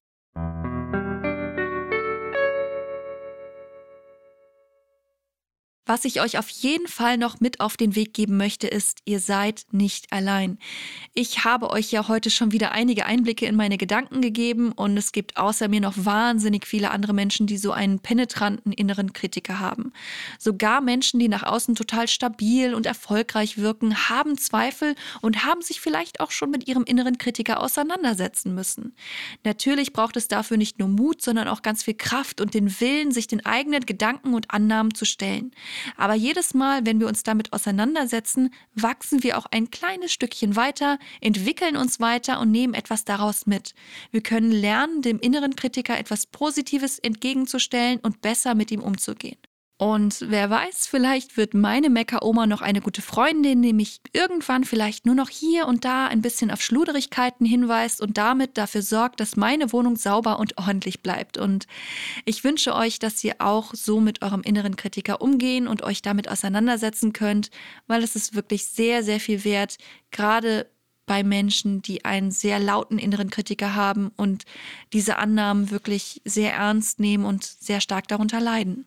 Was 5.91 6.05
ich 6.05 6.21
euch 6.21 6.37
auf 6.37 6.47
jeden 6.47 6.87
Fall 6.87 7.17
noch 7.17 7.41
mit 7.41 7.59
auf 7.59 7.75
den 7.75 7.97
Weg 7.97 8.13
geben 8.13 8.37
möchte, 8.37 8.65
ist, 8.65 8.99
ihr 9.03 9.19
seid 9.19 9.65
nicht 9.71 10.13
allein. 10.13 10.57
Ich 11.13 11.43
habe 11.43 11.69
euch 11.69 11.91
ja 11.91 12.07
heute 12.07 12.29
schon 12.29 12.53
wieder 12.53 12.71
einige 12.71 13.05
Einblicke 13.05 13.45
in 13.45 13.57
meine 13.57 13.77
Gedanken 13.77 14.21
gegeben 14.21 14.71
und 14.71 14.95
es 14.95 15.11
gibt 15.11 15.35
außer 15.35 15.67
mir 15.67 15.81
noch 15.81 15.95
wahnsinnig 15.97 16.65
viele 16.65 16.91
andere 16.91 17.11
Menschen, 17.11 17.45
die 17.45 17.57
so 17.57 17.73
einen 17.73 17.99
penetranten 17.99 18.71
inneren 18.71 19.11
Kritiker 19.11 19.59
haben. 19.59 19.91
Sogar 20.39 20.79
Menschen, 20.79 21.19
die 21.19 21.27
nach 21.27 21.43
außen 21.43 21.75
total 21.75 22.07
stabil 22.07 22.73
und 22.73 22.85
erfolgreich 22.85 23.57
wirken, 23.57 24.07
haben 24.07 24.37
Zweifel 24.37 24.95
und 25.19 25.43
haben 25.43 25.61
sich 25.61 25.81
vielleicht 25.81 26.21
auch 26.21 26.31
schon 26.31 26.51
mit 26.51 26.69
ihrem 26.69 26.85
inneren 26.85 27.17
Kritiker 27.17 27.59
auseinandersetzen 27.59 28.55
müssen. 28.55 28.95
Natürlich 29.43 29.91
braucht 29.91 30.15
es 30.15 30.29
dafür 30.29 30.55
nicht 30.55 30.79
nur 30.79 30.87
Mut, 30.87 31.21
sondern 31.21 31.49
auch 31.49 31.63
ganz 31.63 31.83
viel 31.83 31.95
Kraft 31.95 32.39
und 32.39 32.53
den 32.53 32.79
Willen, 32.79 33.11
sich 33.11 33.27
den 33.27 33.45
eigenen 33.45 33.85
Gedanken 33.85 34.33
und 34.33 34.51
Annahmen 34.51 34.95
zu 34.95 35.03
stellen. 35.03 35.51
Aber 35.97 36.13
jedes 36.13 36.53
Mal, 36.53 36.85
wenn 36.85 36.99
wir 36.99 37.07
uns 37.07 37.23
damit 37.23 37.53
auseinandersetzen, 37.53 38.53
wachsen 38.73 39.23
wir 39.23 39.37
auch 39.37 39.45
ein 39.51 39.71
kleines 39.71 40.11
Stückchen 40.11 40.55
weiter, 40.55 40.99
entwickeln 41.21 41.77
uns 41.77 41.99
weiter 41.99 42.39
und 42.39 42.51
nehmen 42.51 42.73
etwas 42.73 43.05
daraus 43.05 43.45
mit. 43.45 43.73
Wir 44.11 44.21
können 44.21 44.51
lernen, 44.51 45.01
dem 45.01 45.19
inneren 45.19 45.55
Kritiker 45.55 45.97
etwas 45.97 46.25
Positives 46.25 46.99
entgegenzustellen 46.99 47.99
und 48.01 48.21
besser 48.21 48.55
mit 48.55 48.71
ihm 48.71 48.81
umzugehen. 48.81 49.37
Und 49.81 50.25
wer 50.27 50.47
weiß, 50.47 50.85
vielleicht 50.85 51.37
wird 51.37 51.55
meine 51.55 51.89
Mecker-Oma 51.89 52.45
noch 52.45 52.61
eine 52.61 52.81
gute 52.81 53.01
Freundin, 53.01 53.63
die 53.63 53.73
mich 53.73 53.99
irgendwann 54.13 54.63
vielleicht 54.63 55.07
nur 55.07 55.15
noch 55.15 55.29
hier 55.29 55.67
und 55.67 55.85
da 55.85 56.05
ein 56.05 56.21
bisschen 56.21 56.51
auf 56.51 56.61
Schluderigkeiten 56.61 57.47
hinweist 57.47 57.99
und 57.99 58.15
damit 58.19 58.59
dafür 58.59 58.83
sorgt, 58.83 59.19
dass 59.19 59.37
meine 59.37 59.73
Wohnung 59.73 59.95
sauber 59.95 60.37
und 60.37 60.55
ordentlich 60.59 61.01
bleibt. 61.01 61.39
Und 61.39 61.65
ich 62.25 62.43
wünsche 62.43 62.75
euch, 62.75 62.99
dass 62.99 63.23
ihr 63.23 63.37
auch 63.39 63.73
so 63.73 63.99
mit 63.99 64.21
eurem 64.21 64.43
inneren 64.43 64.75
Kritiker 64.75 65.19
umgehen 65.19 65.67
und 65.67 65.81
euch 65.81 66.03
damit 66.03 66.29
auseinandersetzen 66.29 67.11
könnt, 67.11 67.49
weil 67.87 68.03
es 68.03 68.15
ist 68.15 68.35
wirklich 68.35 68.67
sehr, 68.67 69.01
sehr 69.01 69.19
viel 69.19 69.43
wert, 69.43 69.79
gerade 70.11 70.67
bei 71.07 71.23
Menschen, 71.23 71.81
die 71.81 72.05
einen 72.05 72.29
sehr 72.29 72.59
lauten 72.59 72.99
inneren 72.99 73.31
Kritiker 73.31 73.73
haben 73.73 74.11
und 74.15 74.43
diese 74.93 75.17
Annahmen 75.17 75.71
wirklich 75.71 76.21
sehr 76.23 76.53
ernst 76.53 76.99
nehmen 76.99 77.25
und 77.25 77.43
sehr 77.43 77.81
stark 77.81 78.07
darunter 78.07 78.39
leiden. 78.39 78.85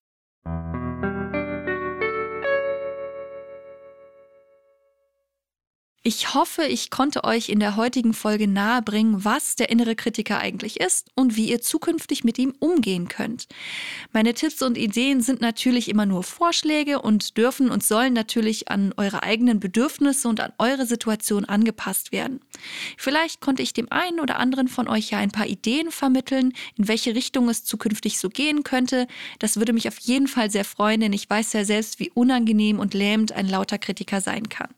Ich 6.07 6.35
hoffe, 6.35 6.65
ich 6.65 6.91
konnte 6.91 7.25
euch 7.25 7.49
in 7.49 7.61
der 7.61 7.77
heutigen 7.77 8.13
Folge 8.13 8.47
nahebringen, 8.47 9.25
was 9.25 9.57
der 9.57 9.71
innere 9.71 9.97
Kritiker 9.97 10.39
eigentlich 10.39 10.79
ist 10.79 11.09
und 11.15 11.35
wie 11.35 11.49
ihr 11.49 11.63
zukünftig 11.63 12.25
mit 12.25 12.39
ihm 12.39 12.53
umgehen 12.59 13.09
könnt. 13.09 13.47
Meine 14.13 14.35
Tipps 14.35 14.61
und 14.61 14.77
Ideen 14.77 15.23
sind 15.23 15.41
natürlich 15.41 15.89
immer 15.89 16.05
nur 16.05 16.23
Vorschläge 16.23 17.01
und 17.01 17.39
dürfen 17.39 17.71
und 17.71 17.83
sollen 17.83 18.13
natürlich 18.13 18.69
an 18.69 18.93
eure 18.99 19.23
eigenen 19.23 19.61
Bedürfnisse 19.61 20.29
und 20.29 20.41
an 20.41 20.53
eure 20.59 20.85
Situation 20.85 21.47
angepasst 21.47 22.13
werden. 22.13 22.41
Vielleicht 22.99 23.41
konnte 23.41 23.63
ich 23.63 23.73
dem 23.73 23.91
einen 23.91 24.21
oder 24.21 24.39
anderen 24.39 24.69
von 24.69 24.89
euch 24.89 25.09
ja 25.09 25.17
ein 25.17 25.33
paar 25.33 25.47
Ideen 25.47 25.91
vermitteln, 25.91 26.53
in 26.77 26.87
welche 26.87 27.15
Richtung 27.15 27.49
es 27.49 27.65
zukünftig 27.65 28.19
so 28.19 28.29
gehen 28.29 28.63
könnte. 28.63 29.07
Das 29.39 29.57
würde 29.57 29.73
mich 29.73 29.89
auf 29.89 29.99
jeden 30.01 30.29
Fall 30.29 30.51
sehr 30.51 30.67
freuen, 30.67 31.01
denn 31.01 31.15
ich 31.15 31.31
weiß 31.31 31.55
ja 31.55 31.65
selbst, 31.65 31.99
wie 31.99 32.11
unangenehm 32.11 32.79
und 32.79 32.93
lähmend 32.93 33.33
ein 33.33 33.49
lauter 33.49 33.79
Kritiker 33.79 34.21
sein 34.21 34.51
kann. 34.51 34.69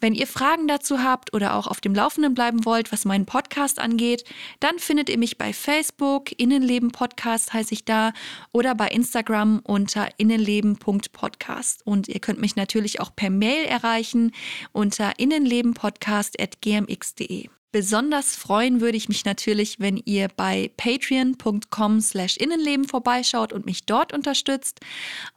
Wenn 0.00 0.14
ihr 0.14 0.26
Fragen 0.26 0.68
dazu 0.68 1.02
habt 1.02 1.34
oder 1.34 1.54
auch 1.54 1.66
auf 1.66 1.80
dem 1.80 1.94
Laufenden 1.94 2.34
bleiben 2.34 2.64
wollt, 2.64 2.92
was 2.92 3.04
meinen 3.04 3.26
Podcast 3.26 3.78
angeht, 3.78 4.24
dann 4.60 4.78
findet 4.78 5.08
ihr 5.08 5.18
mich 5.18 5.38
bei 5.38 5.52
Facebook, 5.52 6.38
Innenleben 6.38 6.90
Podcast 6.90 7.52
heiße 7.52 7.74
ich 7.74 7.84
da, 7.84 8.12
oder 8.52 8.74
bei 8.74 8.88
Instagram 8.88 9.60
unter 9.64 10.08
innenleben.podcast. 10.18 11.86
Und 11.86 12.08
ihr 12.08 12.20
könnt 12.20 12.40
mich 12.40 12.56
natürlich 12.56 13.00
auch 13.00 13.14
per 13.14 13.30
Mail 13.30 13.64
erreichen 13.64 14.32
unter 14.72 15.18
innenlebenpodcast.gmx.de. 15.18 17.61
Besonders 17.72 18.36
freuen 18.36 18.82
würde 18.82 18.98
ich 18.98 19.08
mich 19.08 19.24
natürlich, 19.24 19.80
wenn 19.80 19.96
ihr 19.96 20.28
bei 20.28 20.70
patreon.com 20.76 22.02
slash 22.02 22.36
Innenleben 22.36 22.86
vorbeischaut 22.86 23.54
und 23.54 23.64
mich 23.64 23.86
dort 23.86 24.12
unterstützt. 24.12 24.80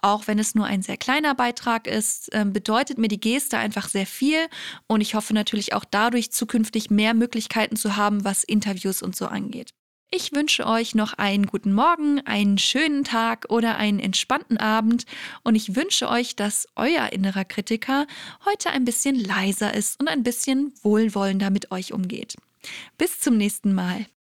Auch 0.01 0.27
wenn 0.27 0.37
es 0.37 0.53
nur 0.53 0.65
ein 0.65 0.81
sehr 0.81 0.97
kleiner 0.97 1.33
Beitrag 1.33 1.87
ist, 1.87 2.27
ähm, 2.33 2.51
bedeutet 2.51 2.97
mir 2.97 3.07
die 3.07 3.21
Geste 3.21 3.57
einfach 3.57 3.87
sehr 3.87 4.05
viel 4.05 4.47
und 4.87 4.99
ich 4.99 5.15
hoffe 5.15 5.33
natürlich 5.33 5.71
auch 5.71 5.85
dadurch 5.89 6.31
zukünftig 6.33 6.89
mehr 6.89 7.13
Möglichkeiten 7.13 7.77
zu 7.77 7.95
haben, 7.95 8.25
was 8.25 8.43
Interviews 8.43 9.01
und 9.01 9.15
so 9.15 9.27
angeht. 9.27 9.73
Ich 10.17 10.31
wünsche 10.31 10.65
euch 10.65 10.95
noch 10.95 11.15
einen 11.15 11.45
guten 11.45 11.73
Morgen, 11.73 12.21
einen 12.21 12.57
schönen 12.57 13.03
Tag 13.03 13.47
oder 13.49 13.75
einen 13.75 13.99
entspannten 13.99 14.55
Abend 14.55 15.05
und 15.43 15.55
ich 15.55 15.75
wünsche 15.75 16.07
euch, 16.07 16.37
dass 16.37 16.69
euer 16.77 17.11
innerer 17.11 17.43
Kritiker 17.43 18.07
heute 18.45 18.69
ein 18.69 18.85
bisschen 18.85 19.15
leiser 19.15 19.73
ist 19.73 19.99
und 19.99 20.07
ein 20.07 20.23
bisschen 20.23 20.71
wohlwollender 20.83 21.49
mit 21.49 21.69
euch 21.71 21.91
umgeht. 21.91 22.37
Bis 22.97 23.19
zum 23.19 23.35
nächsten 23.35 23.73
Mal. 23.73 24.05